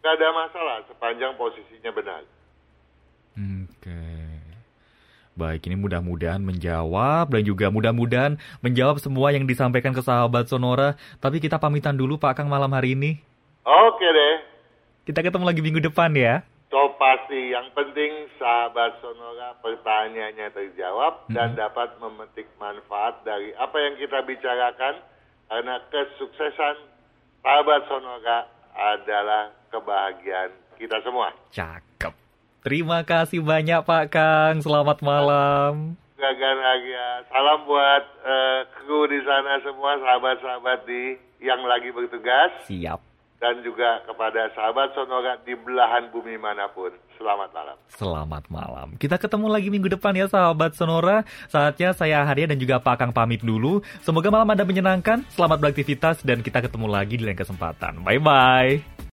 Nggak 0.05 0.13
ada 0.21 0.27
masalah 0.37 0.77
sepanjang 0.85 1.33
posisinya 1.33 1.89
benar. 1.89 2.21
Oke. 3.33 4.05
Baik, 5.33 5.65
ini 5.65 5.81
mudah-mudahan 5.81 6.43
menjawab 6.43 7.33
dan 7.33 7.41
juga 7.41 7.73
mudah-mudahan 7.73 8.37
menjawab 8.61 9.01
semua 9.01 9.33
yang 9.33 9.49
disampaikan 9.49 9.97
ke 9.97 10.01
sahabat 10.05 10.45
Sonora. 10.45 10.93
Tapi 11.17 11.41
kita 11.41 11.57
pamitan 11.57 11.97
dulu 11.97 12.21
Pak 12.21 12.37
Kang 12.37 12.51
malam 12.51 12.69
hari 12.69 12.93
ini. 12.93 13.17
Oke 13.65 14.05
deh. 14.05 14.35
Kita 15.09 15.25
ketemu 15.25 15.41
lagi 15.41 15.65
minggu 15.65 15.81
depan 15.89 16.13
ya. 16.13 16.45
Pasti 17.29 17.53
yang 17.53 17.69
penting 17.77 18.25
sahabat 18.41 18.97
Sonora 19.05 19.53
pertanyaannya 19.61 20.49
terjawab 20.49 21.29
hmm. 21.29 21.37
dan 21.37 21.53
dapat 21.53 21.93
memetik 22.01 22.49
manfaat 22.57 23.21
dari 23.21 23.53
apa 23.53 23.77
yang 23.77 24.01
kita 24.01 24.25
bicarakan 24.25 24.97
karena 25.45 25.77
kesuksesan 25.93 26.89
sahabat 27.45 27.85
Sonora 27.85 28.49
adalah 28.73 29.53
kebahagiaan 29.69 30.57
kita 30.81 31.05
semua. 31.05 31.29
Cakep. 31.53 32.17
Terima 32.65 33.05
kasih 33.05 33.45
banyak 33.45 33.85
Pak 33.85 34.09
Kang. 34.09 34.65
Selamat 34.65 34.97
malam. 35.05 36.01
Gagal 36.17 36.55
lagi 36.57 36.97
ya. 36.97 37.09
Salam 37.29 37.61
buat 37.69 38.03
uh, 38.25 38.59
kru 38.73 39.05
di 39.05 39.21
sana 39.21 39.61
semua, 39.61 40.01
sahabat-sahabat 40.01 40.81
di 40.89 41.13
yang 41.45 41.61
lagi 41.61 41.93
bertugas. 41.93 42.65
Siap 42.65 43.08
dan 43.39 43.63
juga 43.63 44.03
kepada 44.03 44.51
sahabat 44.51 44.91
Sonora 44.93 45.39
di 45.47 45.55
belahan 45.55 46.11
bumi 46.11 46.35
mana 46.35 46.67
pun. 46.71 46.91
Selamat 47.15 47.49
malam. 47.55 47.75
Selamat 47.91 48.43
malam. 48.51 48.87
Kita 48.99 49.15
ketemu 49.15 49.47
lagi 49.47 49.67
minggu 49.71 49.89
depan 49.95 50.15
ya 50.15 50.27
sahabat 50.27 50.75
Sonora. 50.75 51.23
Saatnya 51.47 51.95
saya 51.95 52.23
Haria 52.27 52.51
dan 52.51 52.59
juga 52.59 52.83
Pak 52.83 52.99
Kang 52.99 53.11
pamit 53.15 53.43
dulu. 53.43 53.79
Semoga 54.03 54.27
malam 54.31 54.47
Anda 54.51 54.67
menyenangkan, 54.67 55.27
selamat 55.35 55.57
beraktivitas 55.63 56.23
dan 56.23 56.43
kita 56.43 56.63
ketemu 56.63 56.87
lagi 56.91 57.15
di 57.15 57.23
lain 57.23 57.39
kesempatan. 57.39 58.03
Bye-bye. 58.03 58.98